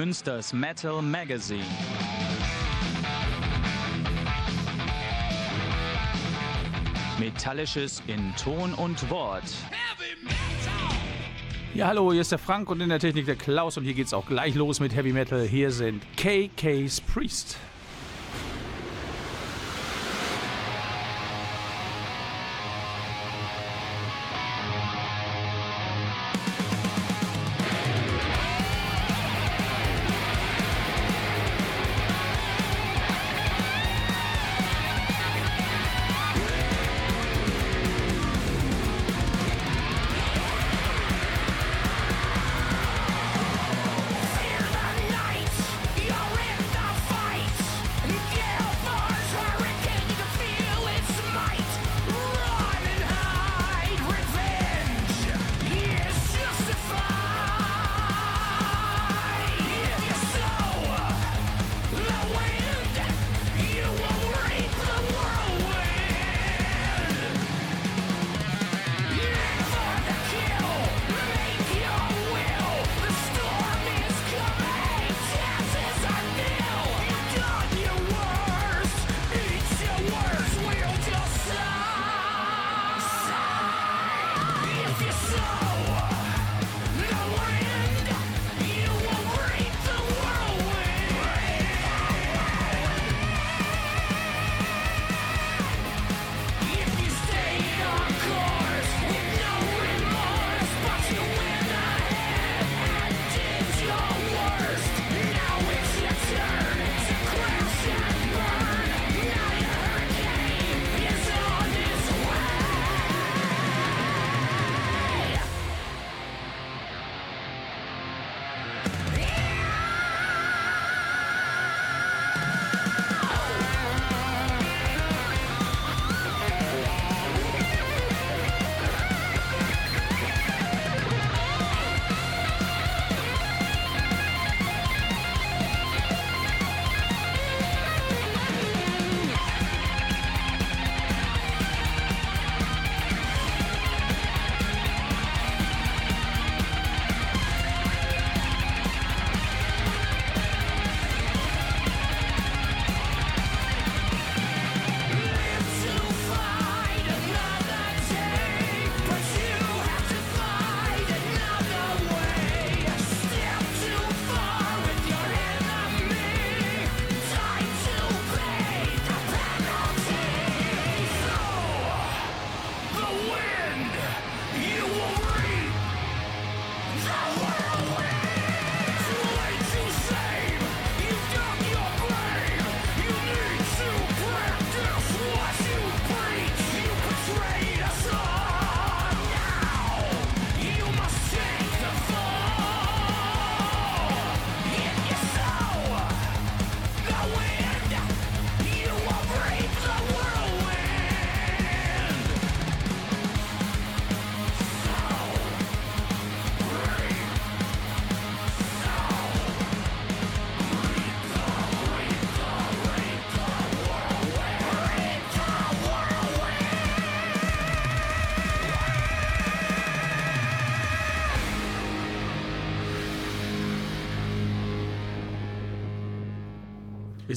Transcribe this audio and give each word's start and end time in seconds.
Münsters 0.00 0.54
Metal 0.54 1.02
Magazine. 1.02 1.62
Metallisches 7.18 8.02
in 8.06 8.34
Ton 8.42 8.72
und 8.72 9.10
Wort. 9.10 9.42
Ja, 11.74 11.88
hallo, 11.88 12.12
hier 12.12 12.22
ist 12.22 12.32
der 12.32 12.38
Frank 12.38 12.70
und 12.70 12.80
in 12.80 12.88
der 12.88 12.98
Technik 12.98 13.26
der 13.26 13.36
Klaus 13.36 13.76
und 13.76 13.84
hier 13.84 13.92
geht's 13.92 14.14
auch 14.14 14.24
gleich 14.24 14.54
los 14.54 14.80
mit 14.80 14.96
Heavy 14.96 15.12
Metal. 15.12 15.42
Hier 15.42 15.70
sind 15.70 16.02
KK's 16.16 17.02
Priest. 17.02 17.58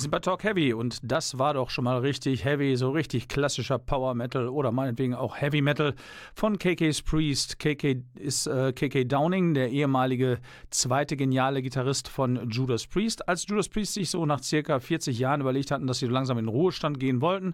Sind 0.04 0.12
bei 0.12 0.20
Talk 0.20 0.44
Heavy 0.44 0.74
und 0.74 1.00
das 1.02 1.40
war 1.40 1.54
doch 1.54 1.70
schon 1.70 1.86
mal 1.86 2.00
richtig 2.00 2.44
heavy, 2.44 2.76
so 2.76 2.92
richtig 2.92 3.30
klassischer 3.30 3.80
Power 3.80 4.14
Metal 4.14 4.50
oder 4.50 4.74
meinetwegen 4.74 5.16
auch 5.16 5.40
Heavy 5.40 5.62
Metal 5.62 5.96
von 6.36 6.60
KK's 6.60 7.02
Priest. 7.02 7.58
KK 7.58 8.04
ist 8.16 8.48
äh, 8.48 8.74
KK 8.74 9.06
Downing, 9.06 9.54
der 9.54 9.70
ehemalige 9.70 10.40
zweite 10.72 11.16
geniale 11.16 11.62
Gitarrist 11.62 12.10
von 12.10 12.50
Judas 12.50 12.86
Priest. 12.86 13.30
Als 13.30 13.48
Judas 13.48 13.70
Priest 13.70 13.94
sich 13.94 14.10
so 14.10 14.26
nach 14.26 14.44
circa 14.44 14.80
40 14.80 15.18
Jahren 15.18 15.40
überlegt 15.40 15.72
hatten, 15.72 15.88
dass 15.88 16.00
sie 16.00 16.08
langsam 16.08 16.38
in 16.38 16.46
den 16.46 16.50
Ruhestand 16.50 17.00
gehen 17.00 17.22
wollten, 17.22 17.54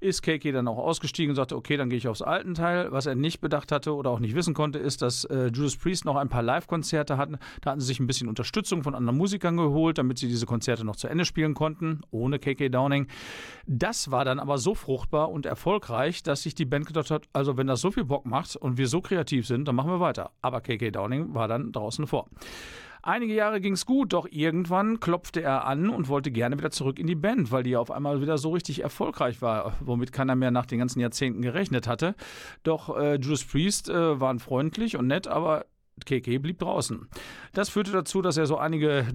ist 0.00 0.22
KK 0.22 0.52
dann 0.52 0.68
auch 0.68 0.78
ausgestiegen 0.78 1.32
und 1.32 1.36
sagte, 1.36 1.54
okay, 1.54 1.76
dann 1.76 1.90
gehe 1.90 1.98
ich 1.98 2.08
aufs 2.08 2.22
alten 2.22 2.54
Teil. 2.54 2.92
Was 2.92 3.04
er 3.04 3.14
nicht 3.14 3.42
bedacht 3.42 3.72
hatte 3.72 3.94
oder 3.94 4.08
auch 4.08 4.20
nicht 4.20 4.34
wissen 4.34 4.54
konnte, 4.54 4.78
ist, 4.78 5.02
dass 5.02 5.24
äh, 5.24 5.50
Judas 5.52 5.76
Priest 5.76 6.06
noch 6.06 6.16
ein 6.16 6.30
paar 6.30 6.42
Live-Konzerte 6.42 7.18
hatten. 7.18 7.36
Da 7.60 7.72
hatten 7.72 7.80
sie 7.80 7.88
sich 7.88 8.00
ein 8.00 8.06
bisschen 8.06 8.28
Unterstützung 8.28 8.82
von 8.82 8.94
anderen 8.94 9.18
Musikern 9.18 9.58
geholt, 9.58 9.98
damit 9.98 10.16
sie 10.16 10.28
diese 10.28 10.46
Konzerte 10.46 10.82
noch 10.82 10.96
zu 10.96 11.06
Ende 11.06 11.26
spielen 11.26 11.52
konnten 11.52 11.89
konnten, 11.90 12.02
ohne 12.10 12.38
KK 12.38 12.68
Downing. 12.68 13.06
Das 13.66 14.10
war 14.10 14.24
dann 14.24 14.38
aber 14.38 14.58
so 14.58 14.74
fruchtbar 14.74 15.30
und 15.30 15.46
erfolgreich, 15.46 16.22
dass 16.22 16.42
sich 16.42 16.54
die 16.54 16.64
Band 16.64 16.86
gedacht 16.86 17.10
hat, 17.10 17.24
also 17.32 17.56
wenn 17.56 17.66
das 17.66 17.80
so 17.80 17.90
viel 17.90 18.04
Bock 18.04 18.26
macht 18.26 18.56
und 18.56 18.78
wir 18.78 18.88
so 18.88 19.00
kreativ 19.00 19.46
sind, 19.46 19.66
dann 19.66 19.76
machen 19.76 19.90
wir 19.90 20.00
weiter. 20.00 20.30
Aber 20.42 20.60
KK 20.60 20.90
Downing 20.90 21.34
war 21.34 21.48
dann 21.48 21.72
draußen 21.72 22.06
vor. 22.06 22.28
Einige 23.02 23.32
Jahre 23.32 23.62
ging 23.62 23.72
es 23.72 23.86
gut, 23.86 24.12
doch 24.12 24.28
irgendwann 24.30 25.00
klopfte 25.00 25.40
er 25.40 25.66
an 25.66 25.88
und 25.88 26.08
wollte 26.08 26.30
gerne 26.30 26.58
wieder 26.58 26.70
zurück 26.70 26.98
in 26.98 27.06
die 27.06 27.14
Band, 27.14 27.50
weil 27.50 27.62
die 27.62 27.76
auf 27.76 27.90
einmal 27.90 28.20
wieder 28.20 28.36
so 28.36 28.50
richtig 28.50 28.82
erfolgreich 28.82 29.40
war, 29.40 29.72
womit 29.80 30.12
keiner 30.12 30.36
mehr 30.36 30.50
nach 30.50 30.66
den 30.66 30.80
ganzen 30.80 31.00
Jahrzehnten 31.00 31.40
gerechnet 31.40 31.88
hatte. 31.88 32.14
Doch 32.62 32.94
äh, 32.94 33.14
Judas 33.14 33.44
Priest 33.44 33.88
äh, 33.88 34.20
waren 34.20 34.38
freundlich 34.38 34.98
und 34.98 35.06
nett, 35.06 35.28
aber 35.28 35.64
KK 36.06 36.38
blieb 36.38 36.58
draußen. 36.58 37.08
Das 37.52 37.68
führte 37.68 37.92
dazu, 37.92 38.22
dass 38.22 38.36
er 38.36 38.46
so 38.46 38.56
einige 38.56 39.06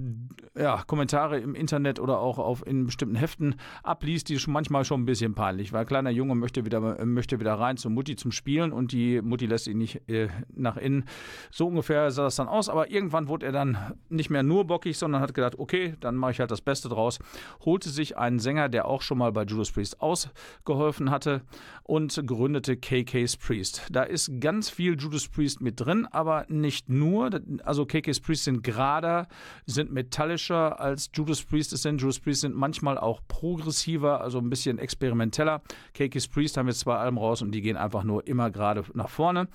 ja, 0.57 0.83
Kommentare 0.87 1.39
im 1.39 1.55
Internet 1.55 1.99
oder 1.99 2.19
auch 2.19 2.39
auf, 2.39 2.65
in 2.65 2.85
bestimmten 2.85 3.15
Heften 3.15 3.55
abließ, 3.83 4.23
die 4.23 4.39
schon 4.39 4.53
manchmal 4.53 4.85
schon 4.85 5.01
ein 5.01 5.05
bisschen 5.05 5.35
peinlich 5.35 5.73
war. 5.73 5.81
Ein 5.81 5.87
kleiner 5.87 6.09
Junge 6.09 6.35
möchte 6.35 6.65
wieder, 6.65 7.05
möchte 7.05 7.39
wieder 7.39 7.53
rein 7.55 7.77
zur 7.77 7.91
Mutti 7.91 8.15
zum 8.15 8.31
Spielen 8.31 8.71
und 8.71 8.91
die 8.91 9.21
Mutti 9.21 9.45
lässt 9.45 9.67
ihn 9.67 9.77
nicht 9.77 10.07
äh, 10.09 10.29
nach 10.53 10.77
innen. 10.77 11.05
So 11.51 11.67
ungefähr 11.67 12.11
sah 12.11 12.23
das 12.23 12.35
dann 12.35 12.47
aus, 12.47 12.69
aber 12.69 12.89
irgendwann 12.89 13.27
wurde 13.27 13.45
er 13.45 13.51
dann 13.51 13.95
nicht 14.09 14.29
mehr 14.29 14.43
nur 14.43 14.65
bockig, 14.65 14.97
sondern 14.97 15.21
hat 15.21 15.33
gedacht, 15.33 15.59
okay, 15.59 15.95
dann 15.99 16.15
mache 16.15 16.31
ich 16.31 16.39
halt 16.39 16.51
das 16.51 16.61
Beste 16.61 16.89
draus. 16.89 17.19
Holte 17.63 17.89
sich 17.89 18.17
einen 18.17 18.39
Sänger, 18.39 18.69
der 18.69 18.87
auch 18.87 19.01
schon 19.01 19.17
mal 19.17 19.31
bei 19.31 19.43
Judas 19.43 19.71
Priest 19.71 20.01
ausgeholfen 20.01 21.11
hatte 21.11 21.41
und 21.83 22.21
gründete 22.25 22.77
KK's 22.77 23.37
Priest. 23.37 23.83
Da 23.91 24.03
ist 24.03 24.39
ganz 24.39 24.69
viel 24.69 24.97
Judas 24.99 25.27
Priest 25.27 25.61
mit 25.61 25.79
drin, 25.79 26.07
aber 26.11 26.45
nicht 26.49 26.74
nur. 26.87 27.29
Also 27.63 27.85
KK's 27.85 28.19
Priest 28.19 28.45
sind 28.45 28.63
gerader, 28.63 29.27
sind 29.65 29.91
metallischer 29.91 30.79
als 30.79 31.09
Judas 31.13 31.41
Priest 31.41 31.73
es 31.73 31.81
sind. 31.81 32.01
Judas 32.01 32.19
Priest 32.19 32.41
sind 32.41 32.55
manchmal 32.55 32.97
auch 32.97 33.21
progressiver, 33.27 34.21
also 34.21 34.39
ein 34.39 34.49
bisschen 34.49 34.77
experimenteller. 34.77 35.61
KK's 35.93 36.27
Priest 36.27 36.57
haben 36.57 36.67
jetzt 36.67 36.79
zwei 36.81 36.95
Alben 36.95 37.17
raus 37.17 37.41
und 37.41 37.51
die 37.51 37.61
gehen 37.61 37.77
einfach 37.77 38.03
nur 38.03 38.27
immer 38.27 38.51
gerade 38.51 38.83
nach 38.93 39.09
vorne. 39.09 39.47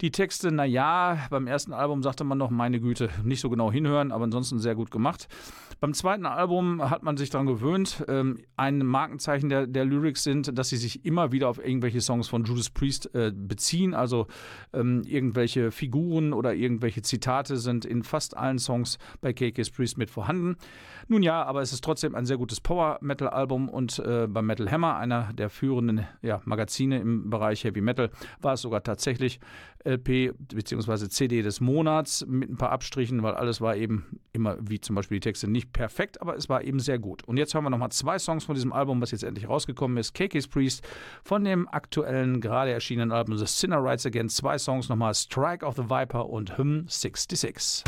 Die 0.00 0.10
Texte, 0.10 0.50
naja, 0.52 1.26
beim 1.30 1.46
ersten 1.46 1.72
Album 1.72 2.02
sagte 2.02 2.24
man 2.24 2.38
noch, 2.38 2.50
meine 2.50 2.80
Güte, 2.80 3.10
nicht 3.24 3.40
so 3.40 3.50
genau 3.50 3.70
hinhören, 3.72 4.12
aber 4.12 4.24
ansonsten 4.24 4.58
sehr 4.58 4.74
gut 4.74 4.90
gemacht. 4.90 5.28
Beim 5.80 5.94
zweiten 5.94 6.26
Album 6.26 6.90
hat 6.90 7.04
man 7.04 7.16
sich 7.16 7.30
daran 7.30 7.46
gewöhnt. 7.46 8.04
Ähm, 8.08 8.38
ein 8.56 8.78
Markenzeichen 8.78 9.48
der, 9.48 9.68
der 9.68 9.84
Lyrics 9.84 10.24
sind, 10.24 10.58
dass 10.58 10.70
sie 10.70 10.76
sich 10.76 11.04
immer 11.04 11.30
wieder 11.30 11.48
auf 11.48 11.64
irgendwelche 11.64 12.00
Songs 12.00 12.26
von 12.26 12.44
Judas 12.44 12.68
Priest 12.68 13.14
äh, 13.14 13.30
beziehen. 13.32 13.94
Also 13.94 14.26
ähm, 14.72 15.02
irgendwelche 15.06 15.70
Figuren 15.70 16.32
oder 16.32 16.52
irgendwelche 16.52 17.02
Zitate 17.02 17.56
sind 17.56 17.84
in 17.84 18.02
fast 18.02 18.36
allen 18.36 18.58
Songs 18.58 18.98
bei 19.20 19.32
KK's 19.32 19.70
Priest 19.70 19.98
mit 19.98 20.10
vorhanden. 20.10 20.56
Nun 21.10 21.22
ja, 21.22 21.42
aber 21.42 21.62
es 21.62 21.72
ist 21.72 21.82
trotzdem 21.82 22.14
ein 22.14 22.26
sehr 22.26 22.36
gutes 22.36 22.60
Power-Metal-Album 22.60 23.70
und 23.70 23.98
äh, 23.98 24.26
beim 24.28 24.44
Metal 24.44 24.70
Hammer, 24.70 24.96
einer 24.96 25.32
der 25.32 25.48
führenden 25.48 26.06
ja, 26.20 26.42
Magazine 26.44 27.00
im 27.00 27.30
Bereich 27.30 27.64
Heavy 27.64 27.80
Metal, 27.80 28.10
war 28.42 28.52
es 28.52 28.60
sogar 28.60 28.82
tatsächlich 28.82 29.40
LP 29.84 30.34
bzw. 30.36 31.08
CD 31.08 31.40
des 31.40 31.62
Monats 31.62 32.26
mit 32.26 32.50
ein 32.50 32.58
paar 32.58 32.72
Abstrichen, 32.72 33.22
weil 33.22 33.34
alles 33.34 33.62
war 33.62 33.74
eben 33.76 34.20
immer, 34.34 34.58
wie 34.60 34.80
zum 34.80 34.96
Beispiel 34.96 35.16
die 35.16 35.28
Texte, 35.28 35.48
nicht 35.48 35.72
perfekt, 35.72 36.20
aber 36.20 36.36
es 36.36 36.50
war 36.50 36.62
eben 36.62 36.78
sehr 36.78 36.98
gut. 36.98 37.24
Und 37.24 37.38
jetzt 37.38 37.54
haben 37.54 37.64
wir 37.64 37.70
nochmal 37.70 37.90
zwei 37.90 38.18
Songs 38.18 38.44
von 38.44 38.54
diesem 38.54 38.74
Album, 38.74 39.00
was 39.00 39.10
jetzt 39.10 39.24
endlich 39.24 39.48
rausgekommen 39.48 39.96
ist. 39.96 40.12
KK's 40.12 40.46
Priest 40.46 40.86
von 41.22 41.42
dem 41.42 41.68
aktuellen, 41.68 42.42
gerade 42.42 42.70
erschienenen 42.70 43.12
Album 43.12 43.38
The 43.38 43.46
Sinner 43.46 43.82
Rides 43.82 44.04
Again. 44.04 44.28
Zwei 44.28 44.58
Songs 44.58 44.90
nochmal, 44.90 45.14
Strike 45.14 45.64
of 45.64 45.76
the 45.76 45.88
Viper 45.88 46.28
und 46.28 46.58
Hymn 46.58 46.84
66. 46.86 47.84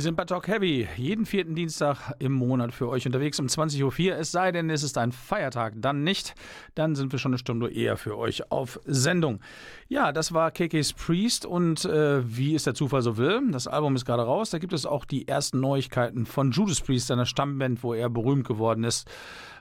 Wir 0.00 0.04
sind 0.04 0.16
bei 0.16 0.24
Talk 0.24 0.48
Heavy, 0.48 0.88
jeden 0.96 1.26
vierten 1.26 1.54
Dienstag 1.54 2.14
im 2.20 2.32
Monat 2.32 2.72
für 2.72 2.88
euch 2.88 3.04
unterwegs 3.04 3.38
um 3.38 3.48
20.04 3.48 3.84
Uhr. 3.84 4.16
Es 4.16 4.32
sei 4.32 4.50
denn, 4.50 4.70
es 4.70 4.82
ist 4.82 4.96
ein 4.96 5.12
Feiertag, 5.12 5.74
dann 5.76 6.04
nicht. 6.04 6.34
Dann 6.74 6.94
sind 6.94 7.12
wir 7.12 7.18
schon 7.18 7.32
eine 7.32 7.38
Stunde 7.38 7.70
eher 7.70 7.98
für 7.98 8.16
euch 8.16 8.50
auf 8.50 8.80
Sendung. 8.86 9.40
Ja, 9.88 10.10
das 10.12 10.32
war 10.32 10.52
KK's 10.52 10.94
Priest 10.94 11.44
und 11.44 11.84
äh, 11.84 12.22
wie 12.24 12.54
es 12.54 12.64
der 12.64 12.72
Zufall 12.72 13.02
so 13.02 13.18
will, 13.18 13.42
das 13.50 13.66
Album 13.66 13.94
ist 13.94 14.06
gerade 14.06 14.22
raus. 14.22 14.48
Da 14.48 14.56
gibt 14.56 14.72
es 14.72 14.86
auch 14.86 15.04
die 15.04 15.28
ersten 15.28 15.60
Neuigkeiten 15.60 16.24
von 16.24 16.50
Judas 16.50 16.80
Priest, 16.80 17.08
seiner 17.08 17.26
Stammband, 17.26 17.82
wo 17.82 17.92
er 17.92 18.08
berühmt 18.08 18.48
geworden 18.48 18.84
ist. 18.84 19.06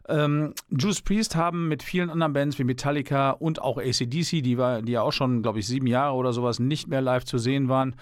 Ähm, 0.10 0.54
Judas 0.70 1.02
Priest 1.02 1.36
haben 1.36 1.68
mit 1.68 1.84
vielen 1.84 2.10
anderen 2.10 2.34
Bands 2.34 2.58
wie 2.60 2.64
Metallica 2.64 3.32
und 3.32 3.62
auch 3.62 3.78
ACDC, 3.78 4.42
die, 4.42 4.58
war, 4.58 4.82
die 4.82 4.94
ja 4.94 5.02
auch 5.02 5.14
schon, 5.14 5.42
glaube 5.42 5.60
ich, 5.60 5.68
sieben 5.68 5.88
Jahre 5.88 6.16
oder 6.16 6.34
sowas 6.34 6.60
nicht 6.60 6.88
mehr 6.88 7.02
live 7.02 7.26
zu 7.26 7.38
sehen 7.38 7.70
waren, 7.70 7.96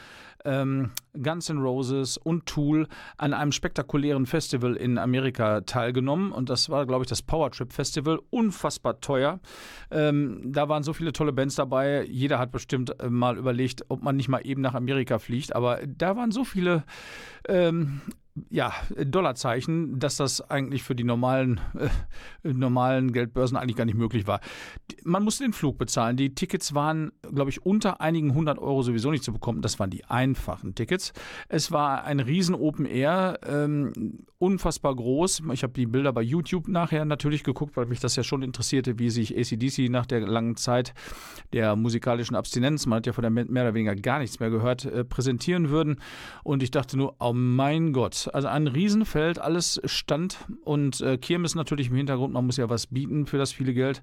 ähm, 0.46 0.92
Guns 1.22 1.50
N' 1.50 1.60
Roses 1.60 2.18
und 2.18 2.46
Tool 2.46 2.88
an 3.18 3.34
einem 3.34 3.52
spektakulären 3.52 4.26
Festival 4.26 4.76
in 4.76 4.98
Amerika 4.98 5.62
teilgenommen. 5.62 6.32
Und 6.32 6.50
das 6.50 6.70
war, 6.70 6.86
glaube 6.86 7.04
ich, 7.04 7.10
das 7.10 7.22
Power 7.22 7.52
Trip 7.52 7.72
Festival. 7.74 8.20
Unfassbar 8.30 9.02
teuer. 9.02 9.40
Ähm, 9.92 10.42
da 10.46 10.70
waren 10.70 10.84
so 10.84 10.94
viele 10.94 11.12
tolle 11.12 11.34
Bands 11.34 11.56
dabei. 11.56 12.06
Jeder 12.06 12.40
hat 12.40 12.52
bestimmt 12.52 12.98
äh, 13.02 13.10
mal 13.10 13.38
überlegt, 13.38 13.84
ob 13.90 14.02
man 14.04 14.16
nicht 14.16 14.30
mal 14.30 14.40
eben 14.46 14.62
nach 14.62 14.76
Amerika 14.76 15.20
fliegt. 15.20 15.56
Aber 15.56 15.80
da 15.86 16.16
waren 16.16 16.32
so 16.32 16.46
viele 16.46 16.84
ähm, 17.48 18.02
ja, 18.50 18.74
Dollarzeichen, 18.96 20.00
dass 20.00 20.18
das 20.18 20.42
eigentlich 20.50 20.84
für 20.84 20.96
die 20.96 21.04
normalen, 21.04 21.60
äh, 22.44 22.54
normalen 22.54 23.12
Geldbörsen 23.12 23.58
eigentlich 23.58 23.76
gar 23.76 23.86
nicht 23.86 23.98
möglich 23.98 24.28
war. 24.28 24.40
Man 25.04 25.24
musste 25.24 25.44
den 25.44 25.54
Flug 25.54 25.78
bezahlen. 25.78 26.18
Die 26.18 26.34
Tickets 26.36 26.74
waren, 26.74 27.12
glaube 27.34 27.50
ich, 27.50 27.66
unter 27.66 28.02
einigen 28.02 28.34
hundert 28.34 28.60
Euro 28.60 28.82
sowieso 28.84 29.12
nicht 29.12 29.24
zu 29.24 29.34
bekommen. 29.34 29.62
Das 29.62 29.80
waren 29.80 29.90
die 29.90 30.06
einfachen 30.06 30.76
Tickets. 30.76 31.14
Es 31.50 31.72
war 31.72 32.04
ein 32.04 32.20
riesen 32.20 32.56
Open 32.56 32.86
Air, 32.86 33.40
ähm, 33.46 34.26
unfassbar 34.40 34.96
groß. 34.96 35.44
Ich 35.54 35.64
habe 35.64 35.74
die 35.74 35.86
Bilder 35.86 36.14
bei 36.14 36.22
YouTube 36.22 36.68
nachher 36.68 37.06
natürlich 37.06 37.44
geguckt, 37.44 37.78
weil 37.78 37.86
mich 37.86 38.00
das 38.00 38.16
ja 38.16 38.24
schon 38.24 38.44
interessierte, 38.44 39.00
wie 39.00 39.10
sich 39.10 39.38
ACDC 39.38 39.90
nach 39.90 40.06
der 40.06 40.22
langen 40.22 40.56
Zeit 40.56 40.94
der 41.54 41.76
musikalischen 41.76 42.36
Abstinenz, 42.36 42.86
man 42.86 42.98
hat 42.98 43.08
ja 43.08 43.14
von 43.14 43.22
der 43.22 43.32
mehr 43.32 43.46
oder 43.48 43.74
weniger 43.74 43.96
gar 43.96 44.20
nichts 44.20 44.40
mehr 44.40 44.50
gehört, 44.50 44.86
äh, 44.86 45.04
präsentieren 45.04 45.70
würden. 45.70 46.00
Und 46.44 46.64
ich 46.64 46.72
dachte 46.72 46.98
nur, 46.98 47.16
oh 47.20 47.34
mein 47.34 47.94
Gott, 47.94 48.27
also 48.34 48.48
ein 48.48 48.68
Riesenfeld, 48.68 49.40
alles 49.40 49.82
stand 49.86 50.38
und 50.64 51.02
äh, 51.02 51.18
Kirmes 51.18 51.56
natürlich 51.56 51.90
im 51.90 51.96
Hintergrund, 51.96 52.34
man 52.34 52.46
muss 52.46 52.58
ja 52.58 52.70
was 52.70 52.88
bieten 52.88 53.26
für 53.26 53.38
das 53.38 53.52
viele 53.52 53.74
Geld. 53.74 54.02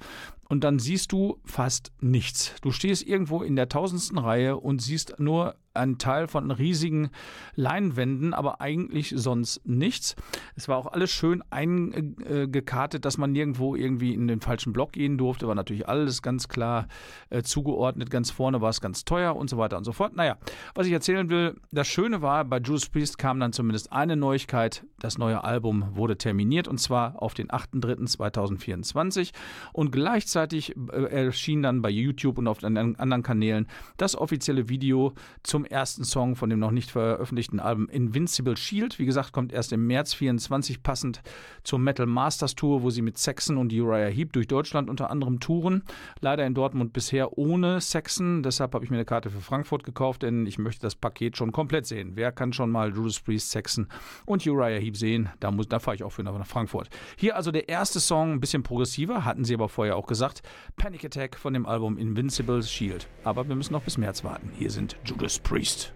Und 0.49 0.65
dann 0.65 0.79
siehst 0.79 1.13
du 1.13 1.41
fast 1.45 1.93
nichts. 2.01 2.55
Du 2.63 2.71
stehst 2.71 3.07
irgendwo 3.07 3.43
in 3.43 3.57
der 3.57 3.69
tausendsten 3.69 4.19
Reihe 4.19 4.57
und 4.57 4.83
siehst 4.83 5.19
nur 5.19 5.57
ein 5.75 5.99
Teil 5.99 6.29
von 6.29 6.51
riesigen 6.51 7.11
Leinwänden, 7.57 8.35
aber 8.35 8.61
eigentlich 8.61 9.13
sonst 9.17 9.67
nichts. 9.67 10.17
Es 10.57 10.69
war 10.69 10.79
auch 10.79 10.87
alles 10.87 11.11
schön 11.11 11.43
eingekartet, 11.51 13.05
dass 13.05 13.19
man 13.19 13.33
nirgendwo 13.33 13.75
irgendwie 13.75 14.15
in 14.15 14.29
den 14.29 14.41
falschen 14.41 14.73
Block 14.73 14.93
gehen 14.93 15.19
durfte. 15.19 15.49
War 15.49 15.55
natürlich 15.55 15.89
alles 15.89 16.23
ganz 16.23 16.49
klar 16.49 16.87
äh, 17.31 17.43
zugeordnet. 17.43 18.11
Ganz 18.11 18.31
vorne 18.31 18.61
war 18.61 18.71
es 18.71 18.81
ganz 18.81 19.05
teuer 19.05 19.37
und 19.37 19.51
so 19.51 19.59
weiter 19.59 19.77
und 19.77 19.85
so 19.85 19.93
fort. 19.93 20.15
Naja, 20.15 20.39
was 20.75 20.87
ich 20.87 20.93
erzählen 20.93 21.29
will, 21.29 21.57
das 21.73 21.89
Schöne 21.89 22.23
war, 22.23 22.45
bei 22.45 22.59
Judas 22.59 22.89
Priest 22.89 23.19
kam 23.19 23.41
dann 23.41 23.53
zumindest 23.53 23.93
eine 23.93 24.17
Neuigkeit. 24.17 24.85
Das 25.01 25.19
neue 25.19 25.45
Album 25.45 25.97
wurde 25.97 26.17
terminiert 26.17 26.69
und 26.69 26.79
zwar 26.79 27.21
auf 27.23 27.35
den 27.35 27.49
8.3.2024 27.49 29.33
und 29.73 29.91
gleichzeitig 29.91 30.75
äh, 30.93 31.25
erschien 31.27 31.63
dann 31.63 31.83
bei 31.83 31.91
YouTube 31.91 32.39
und 32.39 32.49
auf 32.49 32.63
anderen 32.63 33.23
Kanälen 33.23 33.67
das 33.97 34.17
offizielle 34.17 34.69
Video 34.69 35.13
zum 35.43 35.64
ersten 35.67 36.05
Song 36.05 36.37
von 36.37 36.51
dem 36.51 36.59
noch 36.59 36.71
nicht 36.71 36.91
veröffentlichten 36.91 37.61
Album 37.61 37.89
Invincible 37.89 38.57
Shield. 38.57 38.99
Wie 38.99 39.07
gesagt, 39.07 39.33
kommt 39.33 39.53
erst 39.53 39.73
im 39.73 39.87
März 39.87 40.15
24 40.15 40.83
passend 40.83 41.23
zur 41.63 41.79
Metal 41.79 42.07
Masters 42.07 42.55
Tour, 42.55 42.83
wo 42.83 42.91
sie 42.91 43.03
mit 43.03 43.19
Saxon 43.19 43.57
und 43.57 43.73
Uriah 43.73 44.09
Heep 44.09 44.33
durch 44.33 44.47
Deutschland 44.47 44.91
unter 44.91 45.11
anderem 45.11 45.41
touren. 45.41 45.83
Leider 46.21 46.47
in 46.47 46.55
Dortmund 46.55 46.93
bisher 46.93 47.39
ohne 47.39 47.81
Saxon. 47.81 48.43
Deshalb 48.43 48.75
habe 48.75 48.85
ich 48.85 48.91
mir 48.91 48.97
eine 48.97 49.05
Karte 49.05 49.31
für 49.31 49.41
Frankfurt 49.41 49.85
gekauft, 49.85 50.23
denn 50.23 50.47
ich 50.47 50.59
möchte 50.59 50.83
das 50.83 50.95
Paket 50.95 51.37
schon 51.37 51.53
komplett 51.53 51.87
sehen. 51.87 52.13
Wer 52.15 52.33
kann 52.33 52.53
schon 52.53 52.71
mal 52.71 52.95
Judas 52.95 53.21
Priest, 53.21 53.51
Saxon 53.51 53.89
und 54.27 54.47
Uriah 54.47 54.81
Heep 54.81 54.97
sehen? 54.97 55.29
Da, 55.41 55.51
da 55.51 55.79
fahre 55.79 55.95
ich 55.95 56.03
auch 56.03 56.11
für 56.11 56.23
nach 56.23 56.47
Frankfurt. 56.47 56.89
Hier 57.17 57.37
also 57.37 57.51
der 57.51 57.69
erste 57.69 58.01
Song, 58.01 58.33
ein 58.33 58.41
bisschen 58.41 58.63
progressiver, 58.63 59.25
hatten 59.25 59.45
sie 59.45 59.55
aber 59.55 59.69
vorher 59.69 59.97
auch 59.97 60.07
gesagt. 60.07 60.43
Panic 60.77 61.05
Attack 61.05 61.37
von 61.37 61.53
dem 61.53 61.67
Album 61.67 61.99
Invincible 61.99 62.63
Shield. 62.63 63.07
Aber 63.25 63.49
wir 63.49 63.55
müssen 63.55 63.73
noch 63.73 63.83
bis 63.83 63.99
März 63.99 64.25
warten. 64.25 64.51
Hier 64.57 64.71
sind 64.71 64.97
Judas 65.05 65.39
Priest. 65.39 65.54
Priest. 65.55 65.93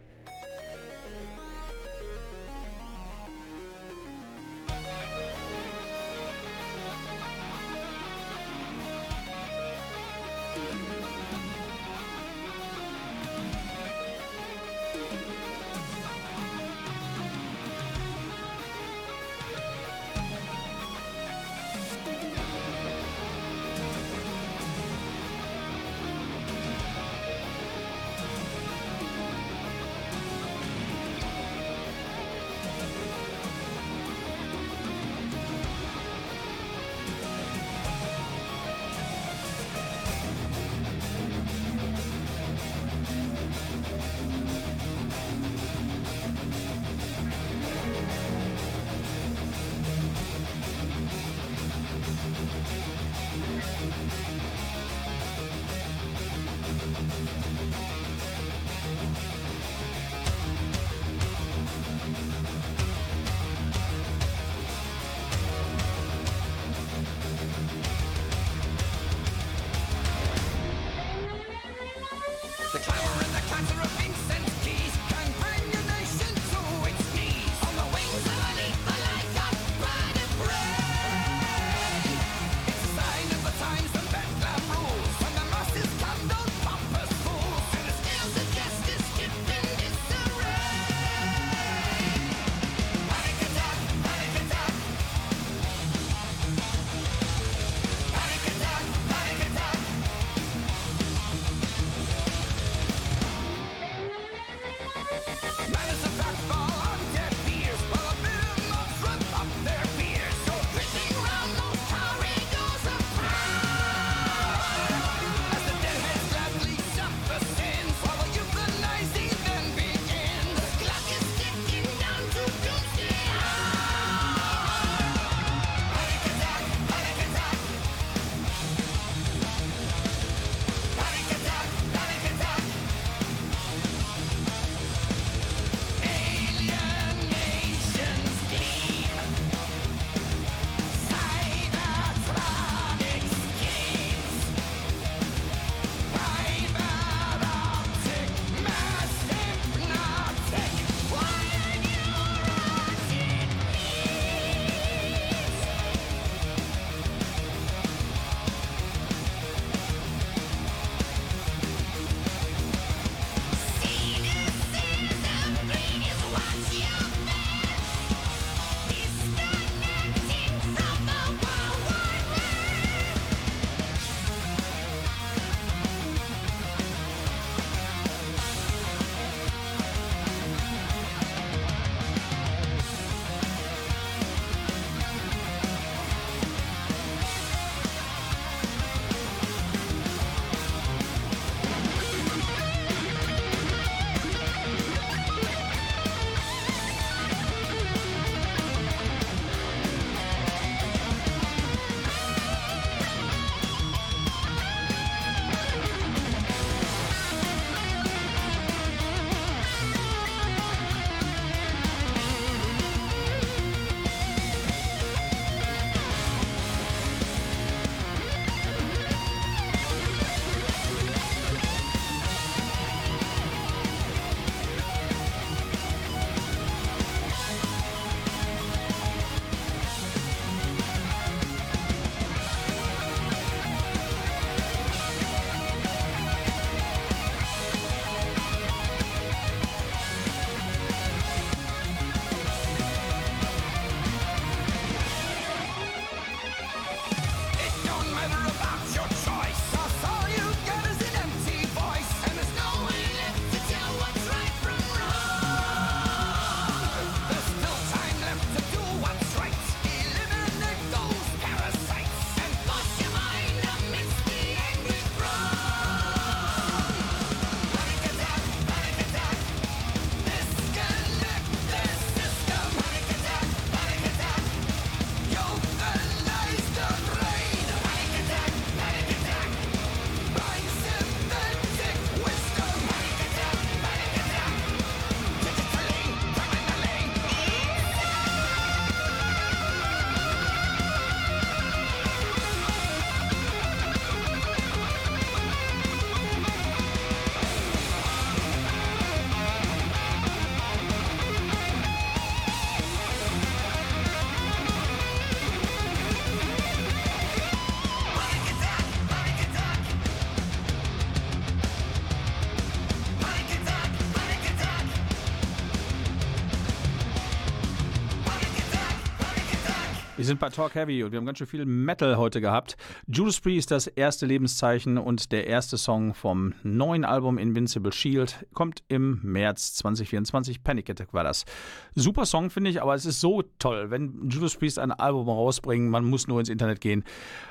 Sind 320.28 320.40
bei 320.40 320.50
Talk 320.50 320.74
Heavy 320.74 321.02
und 321.02 321.10
wir 321.10 321.16
haben 321.16 321.24
ganz 321.24 321.38
schön 321.38 321.46
viel 321.46 321.64
Metal 321.64 322.18
heute 322.18 322.42
gehabt. 322.42 322.76
Judas 323.06 323.40
Priest, 323.40 323.70
das 323.70 323.86
erste 323.86 324.26
Lebenszeichen 324.26 324.98
und 324.98 325.32
der 325.32 325.46
erste 325.46 325.78
Song 325.78 326.12
vom 326.12 326.52
neuen 326.62 327.06
Album 327.06 327.38
Invincible 327.38 327.92
Shield 327.92 328.46
kommt 328.52 328.82
im 328.88 329.20
März 329.22 329.72
2024. 329.76 330.62
Panic 330.62 330.90
Attack 330.90 331.14
war 331.14 331.24
das. 331.24 331.46
Super 331.94 332.26
Song, 332.26 332.50
finde 332.50 332.68
ich, 332.68 332.82
aber 332.82 332.94
es 332.94 333.06
ist 333.06 333.20
so 333.20 333.42
toll, 333.58 333.90
wenn 333.90 334.28
Judas 334.28 334.54
Priest 334.54 334.78
ein 334.78 334.92
Album 334.92 335.30
rausbringen, 335.30 335.88
man 335.88 336.04
muss 336.04 336.28
nur 336.28 336.40
ins 336.40 336.50
Internet 336.50 336.82
gehen. 336.82 337.04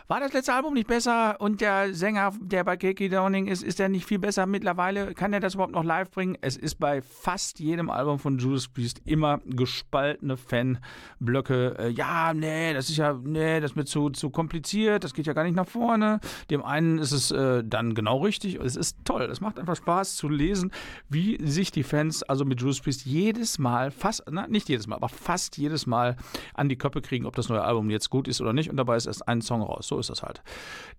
War 0.07 0.19
das 0.19 0.31
letzte 0.31 0.53
Album 0.53 0.75
nicht 0.75 0.87
besser 0.87 1.41
und 1.41 1.59
der 1.59 1.93
Sänger, 1.93 2.31
der 2.39 2.63
bei 2.63 2.77
Kiki 2.77 3.09
Downing 3.09 3.47
ist, 3.47 3.63
ist 3.63 3.79
der 3.79 3.89
nicht 3.89 4.05
viel 4.05 4.19
besser 4.19 4.45
mittlerweile? 4.45 5.15
Kann 5.15 5.33
er 5.33 5.39
das 5.39 5.55
überhaupt 5.55 5.73
noch 5.73 5.83
live 5.83 6.11
bringen? 6.11 6.37
Es 6.41 6.55
ist 6.55 6.75
bei 6.75 7.01
fast 7.01 7.59
jedem 7.59 7.89
Album 7.89 8.19
von 8.19 8.37
Judas 8.37 8.67
Priest 8.67 9.01
immer 9.03 9.41
gespaltene 9.45 10.37
Fanblöcke. 10.37 11.75
Äh, 11.79 11.89
ja, 11.89 12.33
nee, 12.33 12.66
das 12.73 12.89
ist 12.89 12.97
ja, 12.97 13.13
nee, 13.13 13.59
das 13.59 13.71
ist 13.71 13.75
mir 13.75 13.85
zu, 13.85 14.09
zu 14.09 14.29
kompliziert, 14.29 15.03
das 15.03 15.13
geht 15.13 15.27
ja 15.27 15.33
gar 15.33 15.43
nicht 15.43 15.55
nach 15.55 15.67
vorne. 15.67 16.19
Dem 16.49 16.63
einen 16.63 16.99
ist 16.99 17.11
es 17.11 17.31
äh, 17.31 17.63
dann 17.65 17.95
genau 17.95 18.19
richtig. 18.19 18.55
Es 18.55 18.75
ist 18.75 18.97
toll. 19.05 19.23
Es 19.23 19.41
macht 19.41 19.59
einfach 19.59 19.75
Spaß 19.75 20.15
zu 20.15 20.29
lesen, 20.29 20.71
wie 21.09 21.37
sich 21.45 21.71
die 21.71 21.83
Fans 21.83 22.23
also 22.23 22.45
mit 22.45 22.61
Judas 22.61 22.79
Priest 22.79 23.05
jedes 23.05 23.59
Mal, 23.59 23.91
fast, 23.91 24.23
na, 24.29 24.47
nicht 24.47 24.69
jedes 24.69 24.87
Mal, 24.87 24.95
aber 24.95 25.09
fast 25.09 25.57
jedes 25.57 25.85
Mal 25.85 26.17
an 26.53 26.69
die 26.69 26.77
Köpfe 26.77 27.01
kriegen, 27.01 27.25
ob 27.25 27.35
das 27.35 27.49
neue 27.49 27.63
Album 27.63 27.89
jetzt 27.89 28.09
gut 28.09 28.27
ist 28.27 28.41
oder 28.41 28.53
nicht. 28.53 28.69
Und 28.69 28.77
dabei 28.77 28.95
ist 28.95 29.05
erst 29.05 29.27
ein 29.27 29.41
Song 29.41 29.61
raus. 29.61 29.87
So 29.87 29.99
ist 29.99 30.09
das 30.09 30.23
halt. 30.23 30.41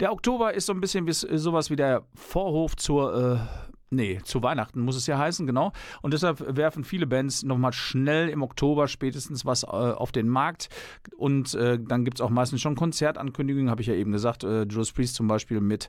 Der 0.01 0.13
Oktober 0.13 0.55
ist 0.55 0.67
so 0.67 0.73
ein 0.73 0.81
bisschen 0.81 1.07
wie, 1.07 1.13
sowas 1.13 1.71
wie 1.71 1.77
der 1.77 2.05
Vorhof 2.15 2.77
zur 2.77 3.15
äh, 3.15 3.69
Nee, 3.91 4.21
zu 4.23 4.43
Weihnachten 4.43 4.81
muss 4.81 4.97
es 4.97 5.07
ja 5.07 5.17
heißen, 5.17 5.47
genau. 5.47 5.73
Und 6.03 6.13
deshalb 6.13 6.57
werfen 6.57 6.85
viele 6.85 7.07
Bands 7.07 7.43
nochmal 7.43 7.73
schnell 7.73 8.29
im 8.29 8.43
Oktober 8.43 8.87
spätestens 8.87 9.47
was 9.47 9.63
äh, 9.63 9.67
auf 9.67 10.13
den 10.13 10.29
Markt. 10.29 10.69
Und 11.17 11.55
äh, 11.55 11.79
dann 11.81 12.05
gibt 12.05 12.19
es 12.19 12.21
auch 12.21 12.31
meistens 12.31 12.61
schon 12.61 12.75
Konzertankündigungen, 12.75 13.71
habe 13.71 13.81
ich 13.81 13.87
ja 13.87 13.95
eben 13.95 14.13
gesagt. 14.13 14.45
Äh, 14.45 14.65
Judas 14.65 14.93
Priest 14.93 15.15
zum 15.15 15.27
Beispiel 15.27 15.61
mit 15.61 15.89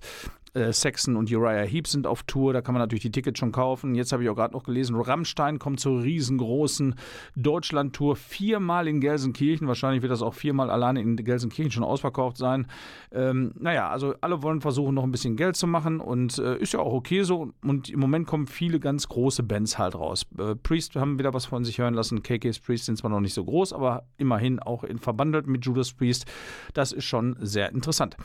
äh, 0.53 0.73
Saxon 0.73 1.15
und 1.15 1.31
Uriah 1.31 1.65
Heep 1.65 1.88
sind 1.88 2.07
auf 2.07 2.23
Tour. 2.23 2.53
Da 2.53 2.62
kann 2.62 2.73
man 2.73 2.81
natürlich 2.81 3.01
die 3.03 3.12
Tickets 3.12 3.39
schon 3.39 3.51
kaufen. 3.51 3.95
Jetzt 3.95 4.12
habe 4.12 4.23
ich 4.23 4.29
auch 4.29 4.35
gerade 4.35 4.53
noch 4.53 4.63
gelesen, 4.63 4.95
Rammstein 4.95 5.59
kommt 5.59 5.79
zur 5.79 6.01
riesengroßen 6.01 6.95
Deutschland-Tour. 7.35 8.15
Viermal 8.15 8.88
in 8.88 9.01
Gelsenkirchen. 9.01 9.67
Wahrscheinlich 9.67 10.01
wird 10.01 10.12
das 10.12 10.21
auch 10.21 10.33
viermal 10.33 10.69
alleine 10.69 11.01
in 11.01 11.15
Gelsenkirchen 11.17 11.71
schon 11.71 11.83
ausverkauft 11.83 12.38
sein. 12.38 12.67
Ähm, 13.12 13.53
naja, 13.59 13.89
also 13.89 14.15
alle 14.21 14.41
wollen 14.41 14.62
versuchen, 14.62 14.95
noch 14.95 15.03
ein 15.03 15.12
bisschen 15.12 15.35
Geld 15.35 15.55
zu 15.55 15.67
machen. 15.67 15.99
Und 15.99 16.38
äh, 16.39 16.57
ist 16.57 16.73
ja 16.73 16.79
auch 16.79 16.93
okay 16.93 17.23
so. 17.23 17.51
Und 17.62 17.88
im 17.93 17.99
Moment 17.99 18.28
kommen 18.28 18.47
viele 18.47 18.80
ganz 18.80 19.08
große 19.08 19.43
Bands 19.43 19.78
halt 19.78 19.95
raus. 19.95 20.25
Äh, 20.38 20.56
Priest 20.56 20.95
haben 20.95 21.19
wieder 21.19 21.34
was 21.34 21.45
von 21.45 21.63
sich 21.63 21.78
hören 21.78 21.93
lassen. 21.93 22.23
KK's 22.23 22.60
Priest 22.60 22.86
sind 22.86 22.97
zwar 22.97 23.10
noch 23.10 23.19
nicht 23.19 23.34
so 23.34 23.43
groß, 23.43 23.73
aber 23.73 24.04
immerhin 24.17 24.60
auch 24.60 24.84
in, 24.84 24.99
verbandelt 24.99 25.47
mit 25.47 25.65
Judas 25.65 25.93
Priest. 25.93 26.25
Das 26.73 26.91
ist 26.91 27.06
schon 27.06 27.36
sehr 27.39 27.71
interessant. 27.71 28.17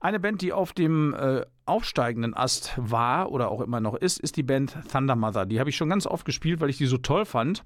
Eine 0.00 0.20
Band, 0.20 0.42
die 0.42 0.52
auf 0.52 0.72
dem 0.72 1.14
äh, 1.14 1.44
aufsteigenden 1.70 2.34
Ast 2.34 2.74
war 2.76 3.30
oder 3.30 3.50
auch 3.50 3.60
immer 3.60 3.80
noch 3.80 3.94
ist, 3.94 4.18
ist 4.18 4.36
die 4.36 4.42
Band 4.42 4.76
Thunder 4.90 5.14
Mother. 5.14 5.46
Die 5.46 5.60
habe 5.60 5.70
ich 5.70 5.76
schon 5.76 5.88
ganz 5.88 6.04
oft 6.06 6.24
gespielt, 6.24 6.60
weil 6.60 6.68
ich 6.68 6.78
die 6.78 6.86
so 6.86 6.98
toll 6.98 7.24
fand. 7.24 7.62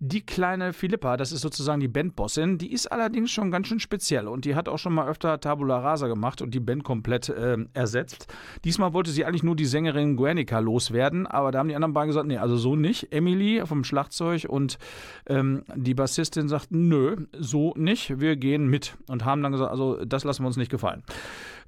Die 0.00 0.24
kleine 0.26 0.72
Philippa, 0.72 1.16
das 1.16 1.30
ist 1.30 1.42
sozusagen 1.42 1.80
die 1.80 1.86
Bandbossin, 1.86 2.58
die 2.58 2.72
ist 2.72 2.90
allerdings 2.90 3.30
schon 3.30 3.52
ganz 3.52 3.68
schön 3.68 3.78
speziell 3.78 4.26
und 4.26 4.44
die 4.44 4.56
hat 4.56 4.68
auch 4.68 4.78
schon 4.78 4.94
mal 4.94 5.06
öfter 5.06 5.38
Tabula 5.38 5.78
Rasa 5.78 6.08
gemacht 6.08 6.42
und 6.42 6.54
die 6.54 6.60
Band 6.60 6.82
komplett 6.82 7.28
äh, 7.28 7.58
ersetzt. 7.74 8.26
Diesmal 8.64 8.94
wollte 8.94 9.10
sie 9.10 9.24
eigentlich 9.24 9.44
nur 9.44 9.54
die 9.54 9.66
Sängerin 9.66 10.16
Guernica 10.16 10.58
loswerden, 10.58 11.26
aber 11.28 11.52
da 11.52 11.60
haben 11.60 11.68
die 11.68 11.76
anderen 11.76 11.92
beiden 11.92 12.08
gesagt, 12.08 12.26
nee, 12.26 12.38
also 12.38 12.56
so 12.56 12.74
nicht. 12.74 13.12
Emily 13.12 13.62
vom 13.64 13.84
Schlagzeug 13.84 14.46
und 14.48 14.78
ähm, 15.26 15.62
die 15.76 15.94
Bassistin 15.94 16.48
sagten, 16.48 16.88
nö, 16.88 17.26
so 17.38 17.74
nicht, 17.76 18.18
wir 18.18 18.34
gehen 18.36 18.66
mit 18.66 18.96
und 19.06 19.24
haben 19.24 19.42
dann 19.42 19.52
gesagt, 19.52 19.70
also 19.70 20.04
das 20.04 20.24
lassen 20.24 20.42
wir 20.42 20.48
uns 20.48 20.56
nicht 20.56 20.70
gefallen. 20.70 21.04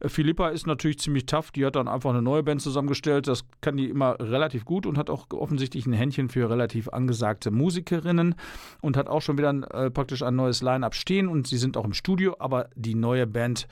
Philippa 0.05 0.49
ist 0.49 0.67
natürlich 0.67 0.99
ziemlich 0.99 1.27
tough. 1.27 1.51
Die 1.51 1.65
hat 1.65 1.77
dann 1.77 1.89
einfach 1.89 2.11
eine 2.11 2.23
neue 2.23 2.43
Band 2.43 2.63
zusammengestellt. 2.63 3.27
Das 3.27 3.45
kann 3.61 3.77
die 3.77 3.89
immer 3.89 4.17
relativ 4.21 4.65
gut 4.65 4.87
und 4.87 4.99
hat 4.99 5.11
auch 5.11 5.27
offensichtlich 5.31 5.87
ein 5.87 5.93
Händchen 5.93 6.29
für 6.29 6.51
relativ 6.51 6.89
angesagte 6.89 7.51
Musikerinnen 7.51 8.35
und 8.81 8.97
hat 8.97 9.09
auch 9.09 9.23
schon 9.23 9.39
wieder 9.39 9.51
äh, 9.73 9.91
praktisch 9.91 10.23
ein 10.23 10.37
neues 10.37 10.63
Line-up 10.63 10.95
stehen 10.95 11.29
und 11.29 11.47
sie 11.47 11.59
sind 11.59 11.77
auch 11.77 11.85
im 11.85 11.95
Studio. 11.95 12.37
Aber 12.39 12.69
die 12.75 12.95
neue 12.95 13.27
Band 13.27 13.67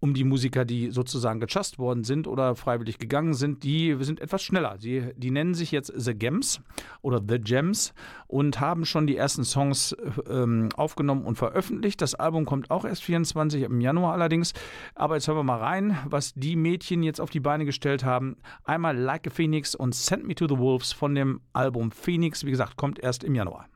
um 0.00 0.14
die 0.14 0.24
Musiker, 0.24 0.64
die 0.64 0.90
sozusagen 0.90 1.40
gechast 1.40 1.78
worden 1.78 2.04
sind 2.04 2.26
oder 2.26 2.54
freiwillig 2.54 2.98
gegangen 2.98 3.34
sind, 3.34 3.64
die 3.64 3.96
sind 4.00 4.20
etwas 4.20 4.42
schneller. 4.42 4.76
Sie, 4.78 5.12
die 5.16 5.30
nennen 5.30 5.54
sich 5.54 5.72
jetzt 5.72 5.92
The 5.94 6.14
Gems 6.14 6.60
oder 7.02 7.20
The 7.26 7.38
Gems 7.40 7.94
und 8.26 8.60
haben 8.60 8.84
schon 8.84 9.06
die 9.06 9.16
ersten 9.16 9.44
Songs 9.44 9.96
ähm, 10.28 10.68
aufgenommen 10.76 11.24
und 11.24 11.36
veröffentlicht. 11.36 12.00
Das 12.00 12.14
Album 12.14 12.44
kommt 12.44 12.70
auch 12.70 12.84
erst 12.84 13.02
24 13.02 13.62
im 13.62 13.80
Januar 13.80 14.12
allerdings. 14.12 14.52
Aber 14.94 15.16
jetzt 15.16 15.26
hören 15.26 15.38
wir 15.38 15.44
mal 15.44 15.58
rein, 15.58 15.98
was 16.06 16.34
die 16.34 16.56
Mädchen 16.56 17.02
jetzt 17.02 17.20
auf 17.20 17.30
die 17.30 17.40
Beine 17.40 17.64
gestellt 17.64 18.04
haben. 18.04 18.36
Einmal 18.64 18.96
Like 18.96 19.26
a 19.26 19.30
Phoenix 19.30 19.74
und 19.74 19.94
Send 19.94 20.26
Me 20.26 20.34
to 20.34 20.46
the 20.48 20.58
Wolves 20.58 20.92
von 20.92 21.14
dem 21.14 21.40
Album 21.52 21.90
Phoenix. 21.90 22.44
Wie 22.44 22.50
gesagt, 22.50 22.76
kommt 22.76 22.98
erst 23.00 23.24
im 23.24 23.34
Januar. 23.34 23.66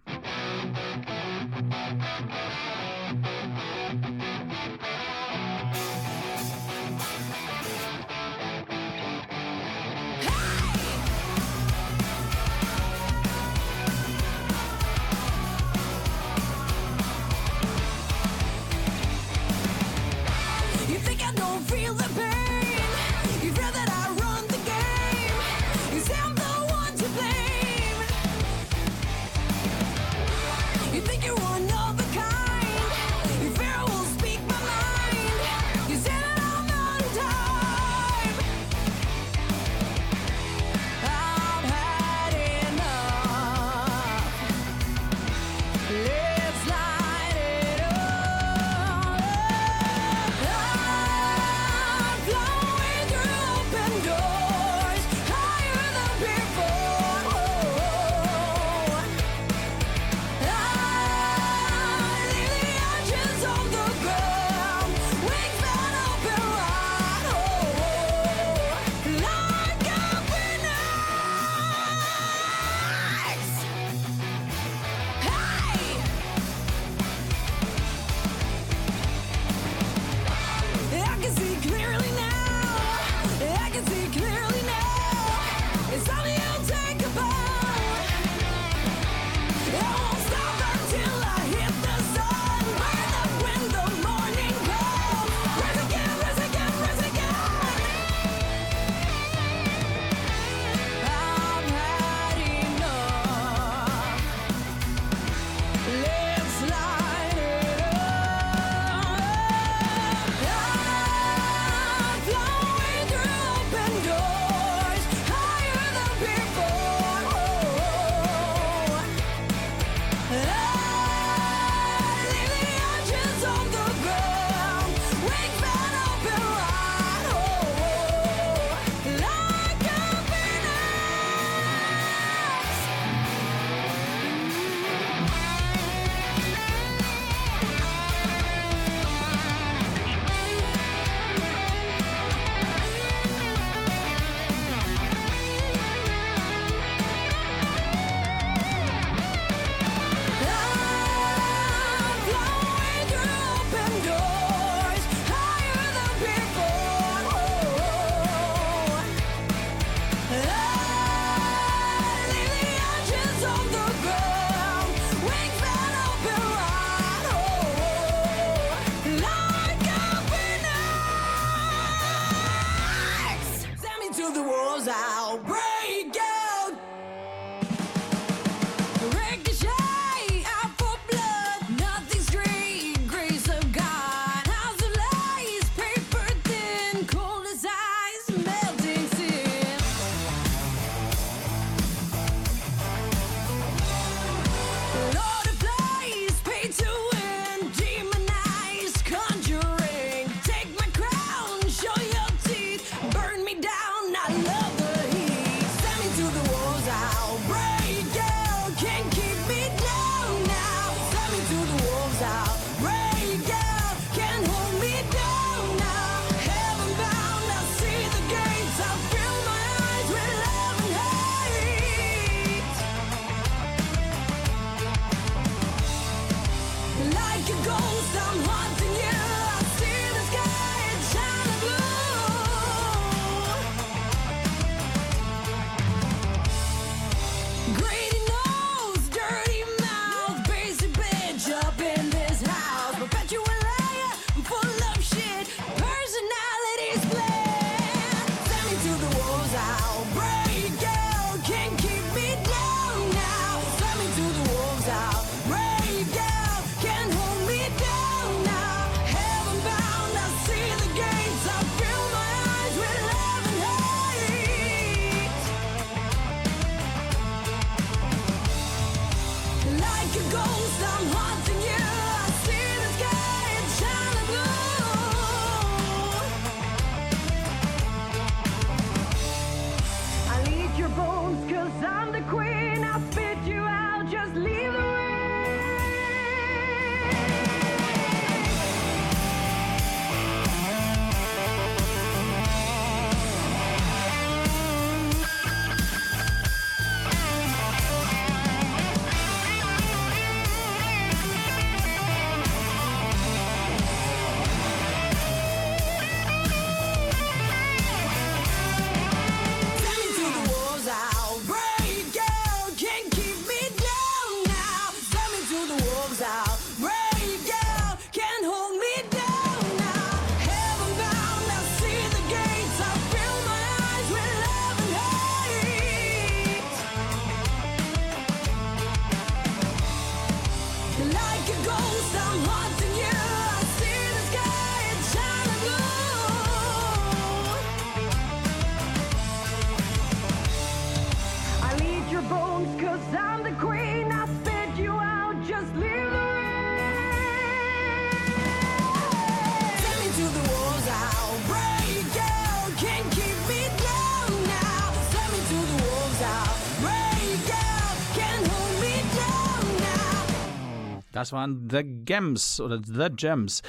Das 361.32 361.38
waren 361.38 361.70
The 361.70 361.82
Gems 362.04 362.60
oder 362.60 362.78
The 362.84 363.08
Gems. 363.16 363.62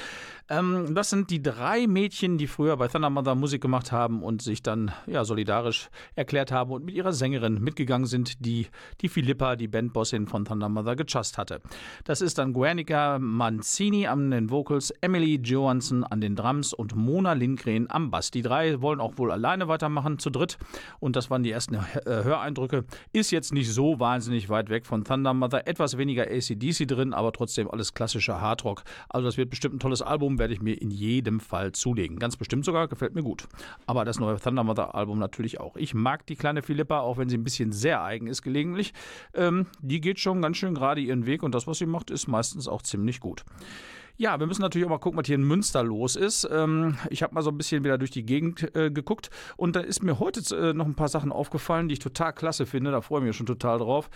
Ähm, 0.50 0.94
das 0.94 1.08
sind 1.08 1.30
die 1.30 1.42
drei 1.42 1.86
Mädchen, 1.86 2.36
die 2.36 2.46
früher 2.46 2.76
bei 2.76 2.88
Thunder 2.88 3.08
Mother 3.08 3.34
Musik 3.34 3.62
gemacht 3.62 3.92
haben 3.92 4.22
und 4.22 4.42
sich 4.42 4.62
dann 4.62 4.92
ja, 5.06 5.24
solidarisch 5.24 5.88
erklärt 6.16 6.52
haben 6.52 6.70
und 6.70 6.84
mit 6.84 6.94
ihrer 6.94 7.14
Sängerin 7.14 7.62
mitgegangen 7.62 8.06
sind, 8.06 8.44
die 8.44 8.66
die 9.00 9.08
Philippa, 9.08 9.56
die 9.56 9.68
Bandbossin 9.68 10.26
von 10.26 10.44
Thunder 10.44 10.68
Mother, 10.68 10.96
gechast 10.96 11.38
hatte. 11.38 11.62
Das 12.04 12.20
ist 12.20 12.36
dann 12.36 12.52
Guernica 12.52 13.18
Mancini 13.18 14.06
an 14.06 14.30
den 14.30 14.50
Vocals, 14.50 14.90
Emily 15.00 15.40
Johansson 15.42 16.04
an 16.04 16.20
den 16.20 16.36
Drums 16.36 16.74
und 16.74 16.94
Mona 16.94 17.32
Lindgren 17.32 17.90
am 17.90 18.10
Bass. 18.10 18.30
Die 18.30 18.42
drei 18.42 18.82
wollen 18.82 19.00
auch 19.00 19.16
wohl 19.16 19.32
alleine 19.32 19.68
weitermachen, 19.68 20.18
zu 20.18 20.28
dritt. 20.28 20.58
Und 21.00 21.16
das 21.16 21.30
waren 21.30 21.42
die 21.42 21.52
ersten 21.52 21.74
äh, 21.74 21.80
Höreindrücke. 22.04 22.84
Ist 23.12 23.30
jetzt 23.30 23.54
nicht 23.54 23.72
so 23.72 23.98
wahnsinnig 23.98 24.50
weit 24.50 24.68
weg 24.68 24.84
von 24.84 25.04
Thunder 25.04 25.32
Mother. 25.32 25.66
Etwas 25.66 25.96
weniger 25.96 26.24
ACDC 26.24 26.86
drin, 26.86 27.14
aber 27.14 27.32
trotzdem 27.32 27.70
alles 27.70 27.94
klassischer 27.94 28.42
Hardrock. 28.42 28.84
Also 29.08 29.26
das 29.26 29.38
wird 29.38 29.48
bestimmt 29.48 29.76
ein 29.76 29.80
tolles 29.80 30.02
Album, 30.02 30.33
werde 30.38 30.54
ich 30.54 30.60
mir 30.60 30.80
in 30.80 30.90
jedem 30.90 31.40
Fall 31.40 31.72
zulegen. 31.72 32.18
Ganz 32.18 32.36
bestimmt 32.36 32.64
sogar, 32.64 32.88
gefällt 32.88 33.14
mir 33.14 33.22
gut. 33.22 33.46
Aber 33.86 34.04
das 34.04 34.18
neue 34.18 34.38
Thunder 34.38 34.64
Mother 34.64 34.94
Album 34.94 35.18
natürlich 35.18 35.60
auch. 35.60 35.76
Ich 35.76 35.94
mag 35.94 36.26
die 36.26 36.36
kleine 36.36 36.62
Philippa, 36.62 37.00
auch 37.00 37.18
wenn 37.18 37.28
sie 37.28 37.36
ein 37.36 37.44
bisschen 37.44 37.72
sehr 37.72 38.02
eigen 38.02 38.26
ist 38.26 38.42
gelegentlich. 38.42 38.92
Ähm, 39.34 39.66
die 39.80 40.00
geht 40.00 40.20
schon 40.20 40.42
ganz 40.42 40.56
schön 40.56 40.74
gerade 40.74 41.00
ihren 41.00 41.26
Weg 41.26 41.42
und 41.42 41.54
das, 41.54 41.66
was 41.66 41.78
sie 41.78 41.86
macht, 41.86 42.10
ist 42.10 42.28
meistens 42.28 42.68
auch 42.68 42.82
ziemlich 42.82 43.20
gut. 43.20 43.44
Ja, 44.16 44.38
wir 44.38 44.46
müssen 44.46 44.62
natürlich 44.62 44.86
auch 44.86 44.90
mal 44.90 44.98
gucken, 44.98 45.18
was 45.18 45.26
hier 45.26 45.34
in 45.34 45.42
Münster 45.42 45.82
los 45.82 46.14
ist. 46.14 46.48
Ähm, 46.48 46.96
ich 47.10 47.24
habe 47.24 47.34
mal 47.34 47.42
so 47.42 47.50
ein 47.50 47.58
bisschen 47.58 47.82
wieder 47.82 47.98
durch 47.98 48.12
die 48.12 48.24
Gegend 48.24 48.74
äh, 48.76 48.88
geguckt 48.88 49.28
und 49.56 49.74
da 49.74 49.80
ist 49.80 50.04
mir 50.04 50.20
heute 50.20 50.40
äh, 50.56 50.72
noch 50.72 50.86
ein 50.86 50.94
paar 50.94 51.08
Sachen 51.08 51.32
aufgefallen, 51.32 51.88
die 51.88 51.94
ich 51.94 51.98
total 51.98 52.32
klasse 52.32 52.64
finde. 52.64 52.92
Da 52.92 53.00
freue 53.00 53.22
ich 53.22 53.26
mich 53.26 53.36
schon 53.36 53.46
total 53.46 53.78
drauf. 53.78 54.08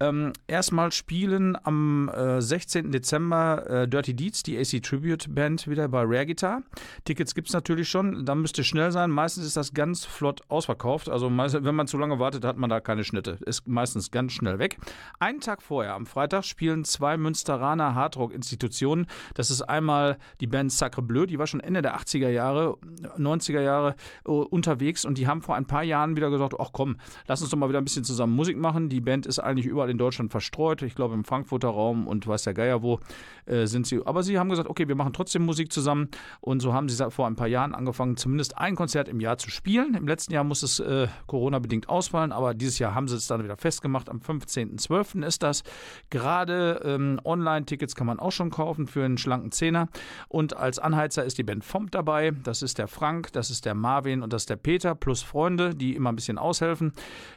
Ähm, 0.00 0.34
erstmal 0.46 0.92
spielen 0.92 1.56
am 1.64 2.10
äh, 2.10 2.42
16. 2.42 2.92
Dezember 2.92 3.66
äh, 3.68 3.88
Dirty 3.88 4.14
Deeds, 4.14 4.42
die 4.42 4.58
AC 4.58 4.82
Tribute 4.82 5.34
Band, 5.34 5.66
wieder 5.66 5.88
bei 5.88 6.02
Rare 6.02 6.26
Guitar. 6.26 6.62
Tickets 7.04 7.34
gibt 7.34 7.48
es 7.48 7.54
natürlich 7.54 7.88
schon. 7.88 8.26
Da 8.26 8.34
müsst 8.34 8.58
ihr 8.58 8.64
schnell 8.64 8.92
sein. 8.92 9.10
Meistens 9.10 9.46
ist 9.46 9.56
das 9.56 9.72
ganz 9.72 10.04
flott 10.04 10.42
ausverkauft. 10.48 11.08
Also 11.08 11.30
wenn 11.30 11.74
man 11.74 11.86
zu 11.86 11.96
lange 11.96 12.18
wartet, 12.18 12.44
hat 12.44 12.58
man 12.58 12.68
da 12.68 12.80
keine 12.80 13.02
Schnitte. 13.02 13.38
Ist 13.46 13.66
meistens 13.66 14.10
ganz 14.10 14.32
schnell 14.32 14.58
weg. 14.58 14.76
Einen 15.18 15.40
Tag 15.40 15.62
vorher, 15.62 15.94
am 15.94 16.04
Freitag, 16.04 16.44
spielen 16.44 16.84
zwei 16.84 17.16
Münsteraner 17.16 17.94
Hardrock-Institutionen. 17.94 19.06
Das 19.38 19.52
ist 19.52 19.62
einmal 19.62 20.18
die 20.40 20.48
Band 20.48 20.72
Sacre 20.72 21.00
Bleu, 21.00 21.24
die 21.24 21.38
war 21.38 21.46
schon 21.46 21.60
Ende 21.60 21.80
der 21.80 21.96
80er 21.96 22.28
Jahre, 22.28 22.76
90er 23.16 23.60
Jahre 23.60 23.94
äh, 24.26 24.30
unterwegs 24.30 25.04
und 25.04 25.16
die 25.16 25.28
haben 25.28 25.42
vor 25.42 25.54
ein 25.54 25.64
paar 25.64 25.84
Jahren 25.84 26.16
wieder 26.16 26.28
gesagt, 26.28 26.54
ach 26.58 26.70
komm, 26.72 26.96
lass 27.28 27.40
uns 27.40 27.50
doch 27.50 27.56
mal 27.56 27.68
wieder 27.68 27.78
ein 27.78 27.84
bisschen 27.84 28.02
zusammen 28.02 28.34
Musik 28.34 28.58
machen. 28.58 28.88
Die 28.88 29.00
Band 29.00 29.26
ist 29.26 29.38
eigentlich 29.38 29.66
überall 29.66 29.90
in 29.90 29.96
Deutschland 29.96 30.32
verstreut, 30.32 30.82
ich 30.82 30.96
glaube 30.96 31.14
im 31.14 31.22
Frankfurter 31.22 31.68
Raum 31.68 32.08
und 32.08 32.26
weiß 32.26 32.42
der 32.42 32.54
Geier 32.54 32.82
wo 32.82 32.98
äh, 33.46 33.66
sind 33.66 33.86
sie. 33.86 34.04
Aber 34.04 34.24
sie 34.24 34.40
haben 34.40 34.48
gesagt, 34.48 34.68
okay, 34.68 34.88
wir 34.88 34.96
machen 34.96 35.12
trotzdem 35.12 35.44
Musik 35.44 35.72
zusammen 35.72 36.08
und 36.40 36.58
so 36.58 36.74
haben 36.74 36.88
sie 36.88 37.10
vor 37.12 37.28
ein 37.28 37.36
paar 37.36 37.46
Jahren 37.46 37.76
angefangen, 37.76 38.16
zumindest 38.16 38.58
ein 38.58 38.74
Konzert 38.74 39.06
im 39.06 39.20
Jahr 39.20 39.38
zu 39.38 39.50
spielen. 39.50 39.94
Im 39.94 40.08
letzten 40.08 40.32
Jahr 40.32 40.42
muss 40.42 40.64
es 40.64 40.80
äh, 40.80 41.06
Corona-bedingt 41.28 41.88
ausfallen, 41.88 42.32
aber 42.32 42.54
dieses 42.54 42.80
Jahr 42.80 42.96
haben 42.96 43.06
sie 43.06 43.14
es 43.14 43.28
dann 43.28 43.44
wieder 43.44 43.56
festgemacht. 43.56 44.08
Am 44.08 44.18
15.12. 44.18 45.24
ist 45.24 45.44
das. 45.44 45.62
Gerade 46.10 46.82
ähm, 46.84 47.20
Online-Tickets 47.24 47.94
kann 47.94 48.08
man 48.08 48.18
auch 48.18 48.32
schon 48.32 48.50
kaufen 48.50 48.88
für 48.88 49.04
einen 49.04 49.16
schlanken 49.28 49.52
Zehner. 49.52 49.88
Und 50.28 50.56
als 50.56 50.78
Anheizer 50.78 51.24
ist 51.24 51.36
die 51.36 51.42
Band 51.42 51.64
Fomp 51.64 51.90
dabei. 51.90 52.30
Das 52.30 52.62
ist 52.62 52.78
der 52.78 52.88
Frank, 52.88 53.32
das 53.32 53.50
ist 53.50 53.66
der 53.66 53.74
Marvin 53.74 54.22
und 54.22 54.32
das 54.32 54.42
ist 54.42 54.50
der 54.50 54.56
Peter 54.56 54.94
plus 54.94 55.22
Freunde, 55.22 55.74
die 55.74 55.94
immer 55.94 56.10
ein 56.10 56.16
bisschen 56.16 56.38
aushelfen. 56.38 56.92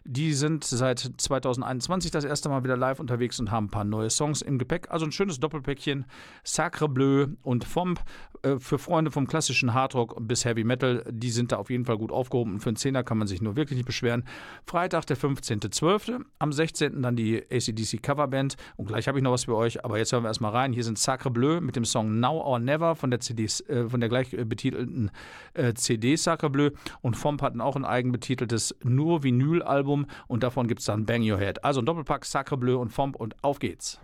Die 0.05 0.33
sind 0.33 0.63
seit 0.63 0.99
2021 1.17 2.11
das 2.11 2.23
erste 2.23 2.49
Mal 2.49 2.63
wieder 2.63 2.77
live 2.77 2.99
unterwegs 2.99 3.39
und 3.39 3.51
haben 3.51 3.65
ein 3.65 3.69
paar 3.69 3.83
neue 3.83 4.09
Songs 4.09 4.41
im 4.41 4.57
Gepäck. 4.57 4.89
Also 4.89 5.05
ein 5.05 5.11
schönes 5.11 5.39
Doppelpäckchen. 5.39 6.05
Sacre 6.43 6.87
Bleu 6.87 7.27
und 7.43 7.65
Fomp. 7.65 7.99
Äh, 8.43 8.59
für 8.59 8.79
Freunde 8.79 9.11
vom 9.11 9.27
klassischen 9.27 9.73
Hardrock 9.73 10.15
bis 10.27 10.45
Heavy 10.45 10.63
Metal, 10.63 11.03
die 11.09 11.29
sind 11.29 11.51
da 11.51 11.57
auf 11.57 11.69
jeden 11.69 11.85
Fall 11.85 11.97
gut 11.97 12.11
aufgehoben. 12.11 12.53
Und 12.53 12.59
für 12.61 12.69
einen 12.69 12.77
Zehner 12.77 13.03
kann 13.03 13.17
man 13.17 13.27
sich 13.27 13.41
nur 13.41 13.55
wirklich 13.55 13.77
nicht 13.77 13.85
beschweren. 13.85 14.23
Freitag, 14.65 15.05
der 15.07 15.17
15.12. 15.17 16.21
Am 16.39 16.51
16. 16.51 17.01
dann 17.01 17.15
die 17.15 17.43
ACDC 17.51 18.01
Coverband. 18.01 18.55
Und 18.77 18.87
gleich 18.87 19.07
habe 19.07 19.17
ich 19.19 19.23
noch 19.23 19.31
was 19.31 19.45
für 19.45 19.55
euch, 19.55 19.83
aber 19.83 19.97
jetzt 19.97 20.11
hören 20.13 20.23
wir 20.23 20.29
erstmal 20.29 20.51
rein. 20.51 20.73
Hier 20.73 20.83
sind 20.83 20.97
Sacre 20.97 21.29
Bleu 21.29 21.61
mit 21.61 21.75
dem 21.75 21.80
Song 21.85 22.19
Now 22.19 22.41
or 22.41 22.59
Never 22.59 22.95
von 22.95 23.09
der, 23.09 23.19
CD, 23.19 23.45
äh, 23.45 23.89
von 23.89 23.99
der 23.99 24.09
gleich 24.09 24.33
äh, 24.33 24.43
betitelten 24.45 25.11
äh, 25.53 25.73
CD 25.73 26.15
Sacre 26.15 26.49
Bleu. 26.49 26.71
Und 27.01 27.15
Fomp 27.15 27.41
hatten 27.41 27.61
auch 27.61 27.75
ein 27.75 27.85
eigenbetiteltes 27.85 28.75
nur 28.83 29.23
Vinyl-Album 29.23 30.05
und 30.27 30.43
davon 30.43 30.67
gibt 30.67 30.79
es 30.79 30.85
dann 30.85 31.05
Bang 31.05 31.21
Your 31.21 31.39
Head. 31.39 31.63
Also 31.63 31.81
ein 31.81 31.85
Doppelpack 31.85 32.25
Sacre 32.25 32.57
Bleu 32.57 32.77
und 32.77 32.89
Fomp 32.89 33.15
und 33.15 33.35
auf 33.43 33.59
geht's. 33.59 33.99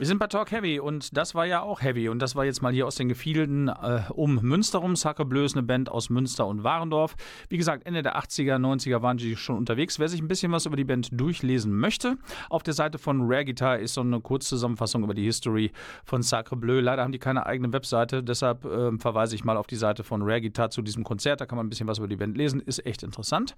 Wir 0.00 0.06
sind 0.06 0.18
bei 0.18 0.28
Talk 0.28 0.50
Heavy 0.50 0.80
und 0.80 1.14
das 1.14 1.34
war 1.34 1.44
ja 1.44 1.60
auch 1.60 1.82
Heavy 1.82 2.08
und 2.08 2.20
das 2.20 2.34
war 2.34 2.46
jetzt 2.46 2.62
mal 2.62 2.72
hier 2.72 2.86
aus 2.86 2.94
den 2.94 3.10
Gefilden 3.10 3.68
äh, 3.68 4.00
um 4.08 4.36
Münster 4.36 4.78
rum. 4.78 4.96
Sacre 4.96 5.26
ist 5.44 5.54
eine 5.54 5.62
Band 5.62 5.90
aus 5.90 6.08
Münster 6.08 6.46
und 6.46 6.64
Warendorf. 6.64 7.16
Wie 7.50 7.58
gesagt, 7.58 7.84
Ende 7.84 8.02
der 8.02 8.18
80er, 8.18 8.56
90er 8.56 9.02
waren 9.02 9.18
die 9.18 9.36
schon 9.36 9.58
unterwegs. 9.58 9.98
Wer 9.98 10.08
sich 10.08 10.22
ein 10.22 10.26
bisschen 10.26 10.52
was 10.52 10.64
über 10.64 10.76
die 10.76 10.84
Band 10.84 11.10
durchlesen 11.12 11.78
möchte, 11.78 12.16
auf 12.48 12.62
der 12.62 12.72
Seite 12.72 12.96
von 12.96 13.30
Rare 13.30 13.44
Guitar 13.44 13.78
ist 13.78 13.92
so 13.92 14.00
eine 14.00 14.22
Kurzzusammenfassung 14.22 15.04
über 15.04 15.12
die 15.12 15.24
History 15.24 15.70
von 16.06 16.22
Sacre 16.22 16.56
Bleu. 16.56 16.80
Leider 16.80 17.02
haben 17.02 17.12
die 17.12 17.18
keine 17.18 17.44
eigene 17.44 17.70
Webseite, 17.70 18.22
deshalb 18.22 18.64
äh, 18.64 18.96
verweise 18.96 19.34
ich 19.34 19.44
mal 19.44 19.58
auf 19.58 19.66
die 19.66 19.76
Seite 19.76 20.02
von 20.02 20.22
Rare 20.22 20.40
Guitar 20.40 20.70
zu 20.70 20.80
diesem 20.80 21.04
Konzert. 21.04 21.42
Da 21.42 21.44
kann 21.44 21.58
man 21.58 21.66
ein 21.66 21.68
bisschen 21.68 21.88
was 21.88 21.98
über 21.98 22.08
die 22.08 22.16
Band 22.16 22.38
lesen, 22.38 22.60
ist 22.60 22.86
echt 22.86 23.02
interessant. 23.02 23.54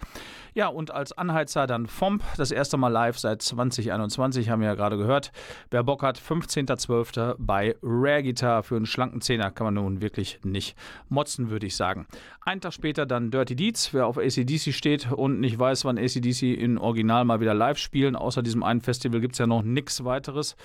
Ja, 0.54 0.66
und 0.66 0.90
als 0.90 1.16
Anheizer 1.16 1.68
dann 1.68 1.86
FOMP, 1.86 2.24
das 2.36 2.50
erste 2.50 2.78
Mal 2.78 2.88
live 2.88 3.16
seit 3.16 3.42
2021, 3.42 4.50
haben 4.50 4.58
wir 4.58 4.66
ja 4.66 4.74
gerade 4.74 4.96
gehört. 4.96 5.30
Wer 5.70 5.84
Bock 5.84 6.02
hat, 6.02 6.18
15.12. 6.32 7.34
bei 7.38 7.76
Rare 7.82 8.22
Guitar 8.22 8.62
für 8.62 8.76
einen 8.76 8.86
schlanken 8.86 9.20
Zehner 9.20 9.50
kann 9.50 9.66
man 9.66 9.74
nun 9.74 10.00
wirklich 10.00 10.40
nicht 10.44 10.76
motzen, 11.10 11.50
würde 11.50 11.66
ich 11.66 11.76
sagen. 11.76 12.06
Einen 12.40 12.62
Tag 12.62 12.72
später 12.72 13.04
dann 13.04 13.30
Dirty 13.30 13.54
Deeds, 13.54 13.92
wer 13.92 14.06
auf 14.06 14.16
ACDC 14.16 14.72
steht 14.72 15.12
und 15.12 15.40
nicht 15.40 15.58
weiß, 15.58 15.84
wann 15.84 15.98
ACDC 15.98 16.42
in 16.42 16.78
Original 16.78 17.26
mal 17.26 17.40
wieder 17.40 17.52
live 17.52 17.76
spielen. 17.76 18.16
Außer 18.16 18.42
diesem 18.42 18.62
einen 18.62 18.80
Festival 18.80 19.20
gibt 19.20 19.34
es 19.34 19.40
ja 19.40 19.46
noch 19.46 19.62
nichts 19.62 20.04
weiteres. 20.04 20.56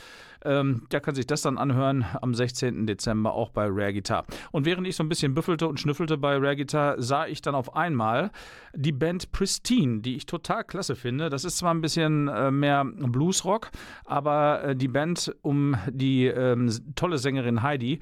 Ähm, 0.46 0.84
der 0.92 1.02
kann 1.02 1.16
sich 1.16 1.28
das 1.28 1.42
dann 1.42 1.58
anhören 1.58 2.06
am 2.22 2.34
16. 2.34 2.88
Dezember 2.88 3.34
auch 3.34 3.50
bei 3.50 3.66
Rare 3.68 3.94
Guitar. 3.94 4.26
Und 4.52 4.66
während 4.66 4.88
ich 4.88 4.96
so 4.96 5.04
ein 5.04 5.10
bisschen 5.10 5.34
büffelte 5.34 5.68
und 5.68 5.80
schnüffelte 5.80 6.18
bei 6.18 6.36
Rare 6.36 6.56
Guitar, 6.56 7.02
sah 7.02 7.28
ich 7.28 7.42
dann 7.42 7.56
auf 7.56 7.76
einmal 7.76 8.32
die 8.74 8.92
Band 8.92 9.32
Pristine, 9.32 10.02
die 10.02 10.16
ich 10.16 10.26
total 10.26 10.64
klasse 10.64 10.96
finde. 10.96 11.30
Das 11.30 11.44
ist 11.44 11.58
zwar 11.58 11.74
ein 11.74 11.82
bisschen 11.82 12.28
äh, 12.28 12.52
mehr 12.52 12.86
Bluesrock, 12.86 13.72
aber 14.06 14.64
äh, 14.64 14.76
die 14.76 14.88
Band 14.88 15.36
um 15.42 15.76
die 15.90 16.26
ähm, 16.26 16.72
tolle 16.96 17.18
Sängerin 17.18 17.64
Heidi, 17.64 18.00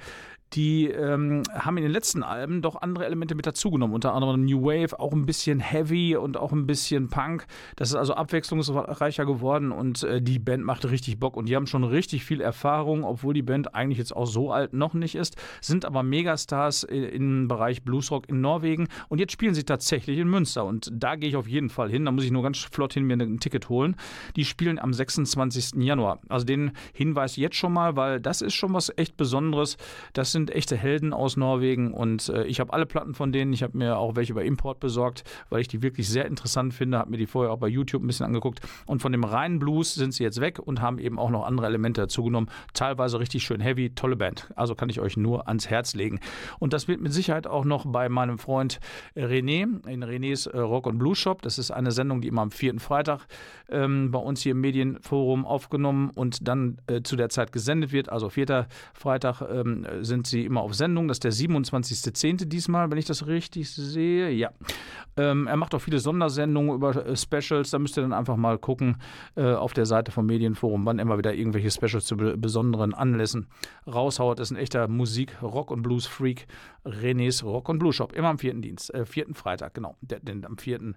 die 0.52 0.88
ähm, 0.88 1.42
haben 1.52 1.76
in 1.76 1.82
den 1.82 1.92
letzten 1.92 2.22
Alben 2.22 2.62
doch 2.62 2.76
andere 2.80 3.04
Elemente 3.04 3.34
mit 3.34 3.46
dazugenommen. 3.46 3.94
Unter 3.94 4.14
anderem 4.14 4.44
New 4.44 4.62
Wave, 4.62 4.98
auch 4.98 5.12
ein 5.12 5.26
bisschen 5.26 5.60
Heavy 5.60 6.16
und 6.16 6.36
auch 6.36 6.52
ein 6.52 6.66
bisschen 6.66 7.08
Punk. 7.08 7.46
Das 7.76 7.90
ist 7.90 7.96
also 7.96 8.14
abwechslungsreicher 8.14 9.26
geworden 9.26 9.72
und 9.72 10.02
äh, 10.04 10.22
die 10.22 10.38
Band 10.38 10.64
macht 10.64 10.88
richtig 10.88 11.18
Bock. 11.18 11.36
Und 11.36 11.48
die 11.48 11.56
haben 11.56 11.66
schon 11.66 11.84
richtig 11.84 12.24
viel 12.24 12.40
Erfahrung, 12.40 13.04
obwohl 13.04 13.34
die 13.34 13.42
Band 13.42 13.74
eigentlich 13.74 13.98
jetzt 13.98 14.14
auch 14.14 14.26
so 14.26 14.52
alt 14.52 14.72
noch 14.72 14.94
nicht 14.94 15.14
ist, 15.14 15.36
sind 15.60 15.84
aber 15.84 16.02
Megastars 16.02 16.84
im 16.84 17.48
Bereich 17.48 17.82
Bluesrock 17.82 18.28
in 18.28 18.40
Norwegen. 18.40 18.88
Und 19.08 19.18
jetzt 19.18 19.32
spielen 19.32 19.54
sie 19.54 19.64
tatsächlich 19.64 20.18
in 20.18 20.28
Münster. 20.28 20.64
Und 20.64 20.90
da 20.92 21.16
gehe 21.16 21.28
ich 21.28 21.36
auf 21.36 21.48
jeden 21.48 21.70
Fall 21.70 21.90
hin. 21.90 22.04
Da 22.04 22.12
muss 22.12 22.24
ich 22.24 22.30
nur 22.30 22.42
ganz 22.42 22.58
flott 22.58 22.94
hin 22.94 23.04
mir 23.04 23.14
ein 23.14 23.40
Ticket 23.40 23.68
holen. 23.68 23.96
Die 24.36 24.44
spielen 24.44 24.78
am 24.78 24.92
26. 24.92 25.82
Januar. 25.82 26.20
Also 26.28 26.46
den 26.46 26.72
Hinweis 26.92 27.36
jetzt 27.36 27.56
schon 27.56 27.72
mal, 27.72 27.96
weil 27.96 28.20
das 28.20 28.42
ist 28.42 28.54
schon 28.54 28.72
was 28.74 28.92
echt 28.96 29.16
Besonderes. 29.16 29.76
Das 30.12 30.35
sind 30.36 30.50
echte 30.50 30.76
Helden 30.76 31.14
aus 31.14 31.38
Norwegen 31.38 31.94
und 31.94 32.28
äh, 32.28 32.44
ich 32.44 32.60
habe 32.60 32.70
alle 32.74 32.84
Platten 32.84 33.14
von 33.14 33.32
denen. 33.32 33.54
Ich 33.54 33.62
habe 33.62 33.78
mir 33.78 33.96
auch 33.96 34.16
welche 34.16 34.32
über 34.32 34.44
Import 34.44 34.80
besorgt, 34.80 35.24
weil 35.48 35.62
ich 35.62 35.68
die 35.68 35.80
wirklich 35.82 36.10
sehr 36.10 36.26
interessant 36.26 36.74
finde. 36.74 36.98
Habe 36.98 37.10
mir 37.10 37.16
die 37.16 37.26
vorher 37.26 37.52
auch 37.52 37.58
bei 37.58 37.68
YouTube 37.68 38.02
ein 38.02 38.06
bisschen 38.06 38.26
angeguckt. 38.26 38.60
Und 38.84 39.00
von 39.00 39.12
dem 39.12 39.24
reinen 39.24 39.58
Blues 39.58 39.94
sind 39.94 40.12
sie 40.12 40.24
jetzt 40.24 40.42
weg 40.42 40.58
und 40.58 40.82
haben 40.82 40.98
eben 40.98 41.18
auch 41.18 41.30
noch 41.30 41.46
andere 41.46 41.66
Elemente 41.66 42.02
dazugenommen. 42.02 42.50
Teilweise 42.74 43.18
richtig 43.18 43.44
schön 43.44 43.62
heavy, 43.62 43.94
tolle 43.94 44.16
Band. 44.16 44.50
Also 44.56 44.74
kann 44.74 44.90
ich 44.90 45.00
euch 45.00 45.16
nur 45.16 45.48
ans 45.48 45.70
Herz 45.70 45.94
legen. 45.94 46.20
Und 46.58 46.74
das 46.74 46.86
wird 46.86 47.00
mit 47.00 47.14
Sicherheit 47.14 47.46
auch 47.46 47.64
noch 47.64 47.86
bei 47.86 48.10
meinem 48.10 48.38
Freund 48.38 48.78
René 49.16 49.86
in 49.88 50.04
Renés 50.04 50.50
äh, 50.50 50.58
Rock 50.58 50.86
und 50.86 50.98
Blues 50.98 51.16
Shop. 51.16 51.40
Das 51.40 51.58
ist 51.58 51.70
eine 51.70 51.92
Sendung, 51.92 52.20
die 52.20 52.28
immer 52.28 52.42
am 52.42 52.50
vierten 52.50 52.78
Freitag 52.78 53.26
ähm, 53.70 54.10
bei 54.10 54.18
uns 54.18 54.42
hier 54.42 54.52
im 54.52 54.60
Medienforum 54.60 55.46
aufgenommen 55.46 56.10
und 56.14 56.46
dann 56.46 56.76
äh, 56.88 57.00
zu 57.00 57.16
der 57.16 57.30
Zeit 57.30 57.52
gesendet 57.52 57.92
wird. 57.92 58.10
Also 58.10 58.28
vierter 58.28 58.66
Freitag 58.92 59.40
ähm, 59.40 59.86
sind 60.02 60.25
sie 60.30 60.44
immer 60.44 60.60
auf 60.60 60.74
Sendung. 60.74 61.08
Das 61.08 61.16
ist 61.16 61.24
der 61.24 61.32
27.10. 61.32 62.46
diesmal, 62.46 62.90
wenn 62.90 62.98
ich 62.98 63.04
das 63.04 63.26
richtig 63.26 63.70
sehe. 63.70 64.30
Ja. 64.30 64.50
Ähm, 65.16 65.46
er 65.46 65.56
macht 65.56 65.74
auch 65.74 65.80
viele 65.80 65.98
Sondersendungen 65.98 66.74
über 66.74 67.06
äh, 67.06 67.16
Specials. 67.16 67.70
Da 67.70 67.78
müsst 67.78 67.96
ihr 67.98 68.02
dann 68.02 68.12
einfach 68.12 68.36
mal 68.36 68.58
gucken 68.58 68.96
äh, 69.36 69.52
auf 69.52 69.72
der 69.72 69.86
Seite 69.86 70.12
vom 70.12 70.26
Medienforum, 70.26 70.84
wann 70.84 70.98
immer 70.98 71.18
wieder 71.18 71.34
irgendwelche 71.34 71.70
Specials 71.70 72.04
zu 72.06 72.16
be 72.16 72.36
besonderen 72.36 72.94
Anlässen 72.94 73.46
raushaut. 73.86 74.38
Das 74.38 74.50
ist 74.50 74.56
ein 74.56 74.60
echter 74.60 74.88
Musik-, 74.88 75.40
Rock- 75.42 75.70
und 75.70 75.82
Blues-Freak. 75.82 76.46
Renés 76.84 77.44
Rock- 77.44 77.68
und 77.68 77.78
Blues 77.78 77.96
Shop. 77.96 78.12
Immer 78.12 78.28
am 78.28 78.38
vierten 78.38 78.62
Dienst, 78.62 78.92
äh, 78.94 79.04
vierten 79.04 79.34
Freitag, 79.34 79.74
genau. 79.74 79.96
Der, 80.00 80.20
den, 80.20 80.44
am 80.44 80.58
vierten 80.58 80.92
äh, 80.92 80.96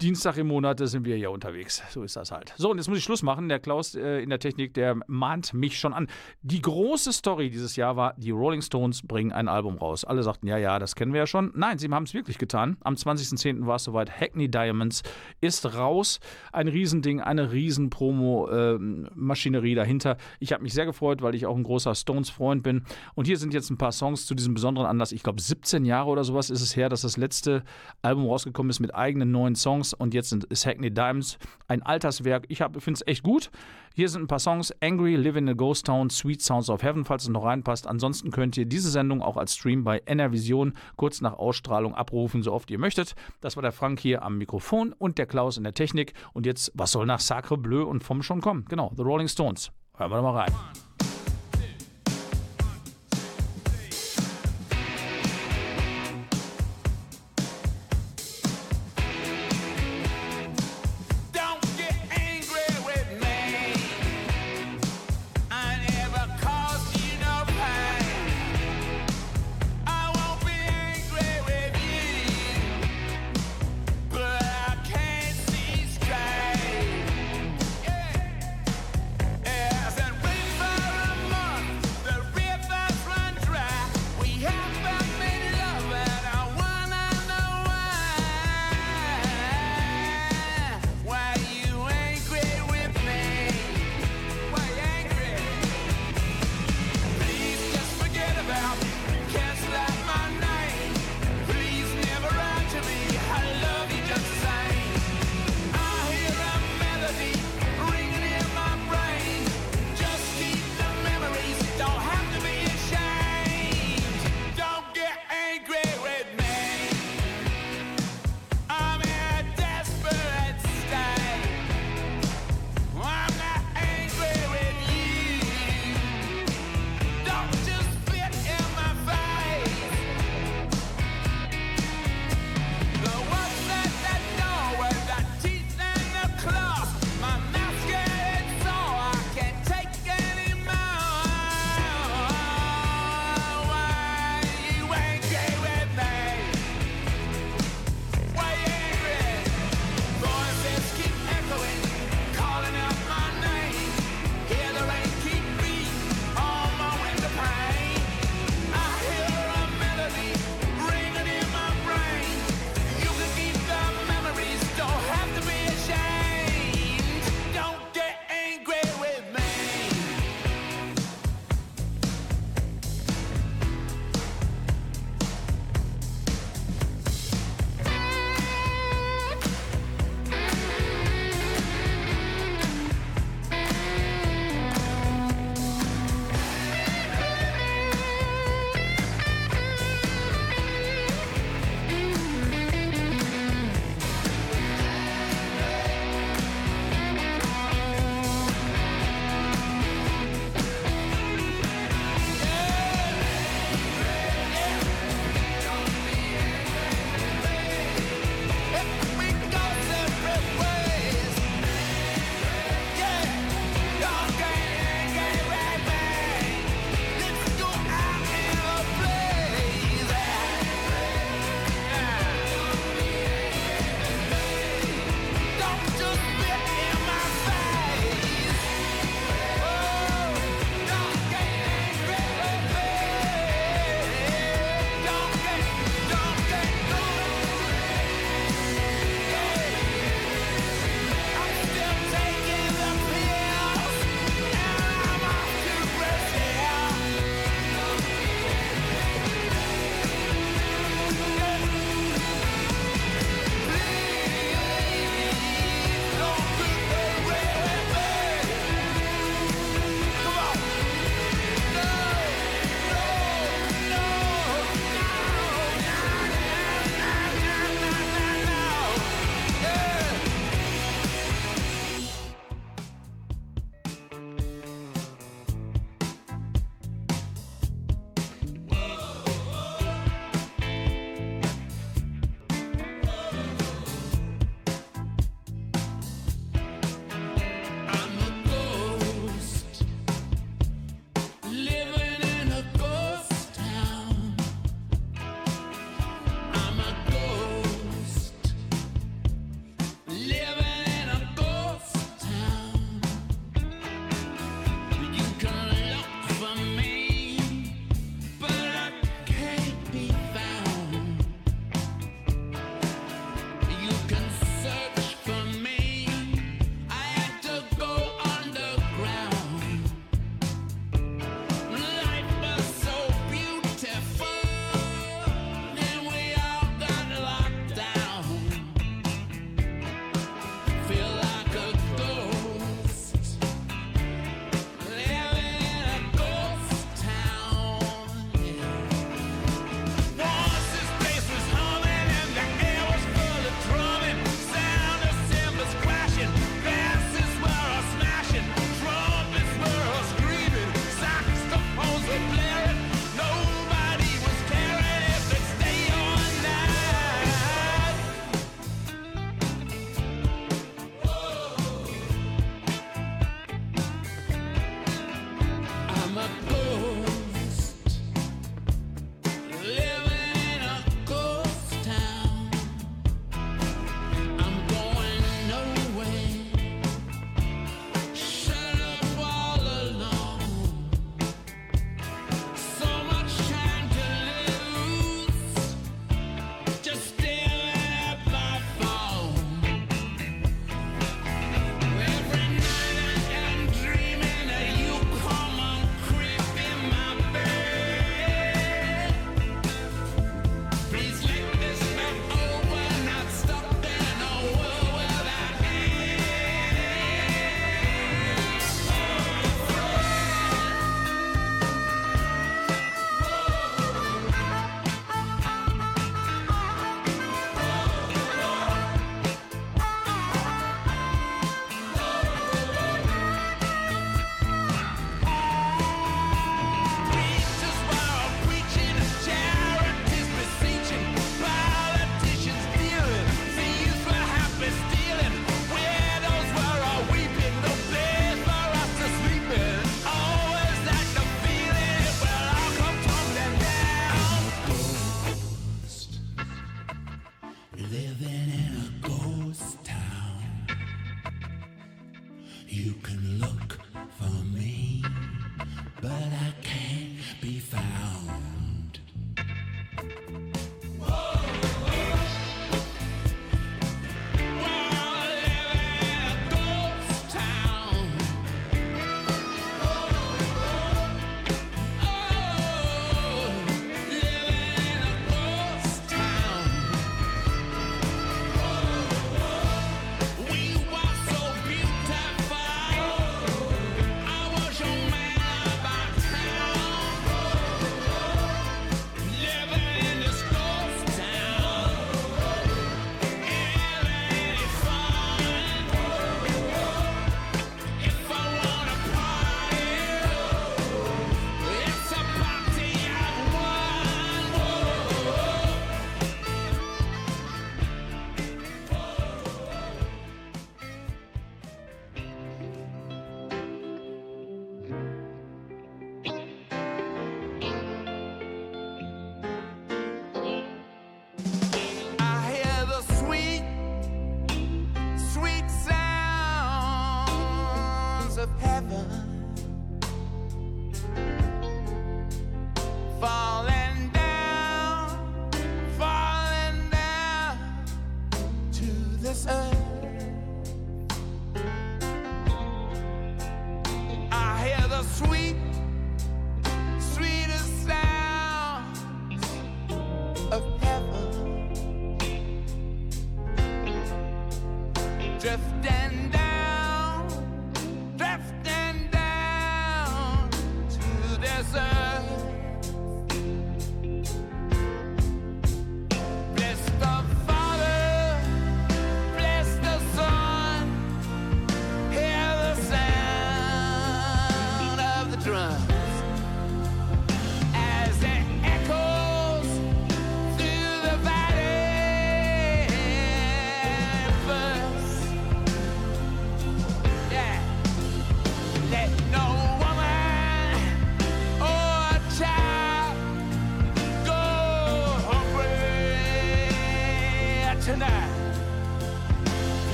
Dienstag 0.00 0.36
im 0.36 0.46
Monat 0.46 0.78
sind 0.88 1.04
wir 1.04 1.18
ja 1.18 1.30
unterwegs. 1.30 1.82
So 1.90 2.02
ist 2.02 2.14
das 2.16 2.30
halt. 2.30 2.54
So, 2.56 2.70
und 2.70 2.76
jetzt 2.76 2.88
muss 2.88 2.98
ich 2.98 3.04
Schluss 3.04 3.22
machen. 3.22 3.48
Der 3.48 3.58
Klaus 3.58 3.94
äh, 3.94 4.22
in 4.22 4.30
der 4.30 4.38
Technik, 4.38 4.74
der 4.74 4.96
mahnt 5.06 5.52
mich 5.52 5.78
schon 5.78 5.92
an. 5.92 6.06
Die 6.42 6.62
große 6.62 7.12
Story 7.12 7.50
dieses 7.50 7.74
Jahr 7.76 7.96
war, 7.96 8.14
die 8.16 8.30
Rolling 8.30 8.62
Stones 8.62 9.02
bringen 9.02 9.32
ein 9.32 9.48
Album 9.48 9.78
raus. 9.78 10.04
Alle 10.04 10.22
sagten, 10.22 10.46
ja, 10.46 10.58
ja, 10.58 10.78
das 10.78 10.94
kennen 10.94 11.12
wir 11.12 11.20
ja 11.20 11.26
schon. 11.26 11.52
Nein, 11.56 11.78
sie 11.78 11.88
haben 11.88 12.04
es 12.04 12.14
wirklich 12.14 12.38
getan. 12.38 12.76
Am 12.82 12.94
20.10. 12.94 13.66
war 13.66 13.76
es 13.76 13.84
soweit. 13.84 14.20
Hackney 14.20 14.48
Diamonds 14.48 15.02
ist 15.40 15.74
raus. 15.74 16.20
Ein 16.52 16.68
Riesending, 16.68 17.20
eine 17.20 17.50
riesen 17.50 17.90
Promo-Maschinerie 17.90 19.74
dahinter. 19.74 20.18
Ich 20.38 20.52
habe 20.52 20.62
mich 20.62 20.72
sehr 20.72 20.86
gefreut, 20.86 21.20
weil 21.20 21.34
ich 21.34 21.46
auch 21.46 21.56
ein 21.56 21.64
großer 21.64 21.94
Stones-Freund 21.94 22.62
bin. 22.62 22.84
Und 23.14 23.26
hier 23.26 23.38
sind 23.38 23.54
jetzt 23.54 23.70
ein 23.70 23.78
paar 23.78 23.92
Songs 23.92 24.26
zu 24.26 24.34
diesem 24.34 24.54
besonderen 24.54 24.86
Anlass. 24.86 25.10
Ich 25.10 25.22
glaube, 25.24 25.40
17 25.40 25.84
Jahre 25.84 26.10
oder 26.10 26.22
sowas 26.22 26.48
ist 26.48 26.62
es 26.62 26.76
her, 26.76 26.88
dass 26.88 27.00
das 27.00 27.16
letzte 27.16 27.64
Album 28.02 28.26
rausgekommen 28.26 28.70
ist 28.70 28.80
mit 28.80 28.94
eigenen 28.94 29.32
neuen 29.32 29.47
Songs 29.54 29.94
und 29.94 30.14
jetzt 30.14 30.30
sind, 30.30 30.44
ist 30.44 30.66
Hackney 30.66 30.90
Diamonds 30.90 31.38
ein 31.66 31.82
Alterswerk. 31.82 32.46
Ich 32.48 32.58
finde 32.58 32.92
es 32.92 33.06
echt 33.06 33.22
gut. 33.22 33.50
Hier 33.94 34.08
sind 34.08 34.22
ein 34.22 34.26
paar 34.28 34.38
Songs: 34.38 34.72
Angry, 34.80 35.16
Live 35.16 35.36
in 35.36 35.48
a 35.48 35.52
Ghost 35.52 35.86
Town, 35.86 36.10
Sweet 36.10 36.42
Sounds 36.42 36.70
of 36.70 36.82
Heaven, 36.82 37.04
falls 37.04 37.24
es 37.24 37.28
noch 37.28 37.44
reinpasst. 37.44 37.86
Ansonsten 37.86 38.30
könnt 38.30 38.56
ihr 38.56 38.66
diese 38.66 38.90
Sendung 38.90 39.22
auch 39.22 39.36
als 39.36 39.54
Stream 39.54 39.84
bei 39.84 40.00
NRVision 40.04 40.74
kurz 40.96 41.20
nach 41.20 41.34
Ausstrahlung 41.34 41.94
abrufen, 41.94 42.42
so 42.42 42.52
oft 42.52 42.70
ihr 42.70 42.78
möchtet. 42.78 43.14
Das 43.40 43.56
war 43.56 43.62
der 43.62 43.72
Frank 43.72 44.00
hier 44.00 44.22
am 44.22 44.38
Mikrofon 44.38 44.92
und 44.92 45.18
der 45.18 45.26
Klaus 45.26 45.56
in 45.56 45.64
der 45.64 45.74
Technik. 45.74 46.14
Und 46.32 46.46
jetzt, 46.46 46.72
was 46.74 46.92
soll 46.92 47.06
nach 47.06 47.20
Sacre 47.20 47.58
Bleu 47.58 47.84
und 47.84 48.04
vom 48.04 48.22
schon 48.22 48.40
kommen? 48.40 48.64
Genau, 48.68 48.92
The 48.96 49.02
Rolling 49.02 49.28
Stones. 49.28 49.70
Hören 49.96 50.10
wir 50.10 50.16
doch 50.16 50.22
mal 50.22 50.40
rein. 50.42 50.52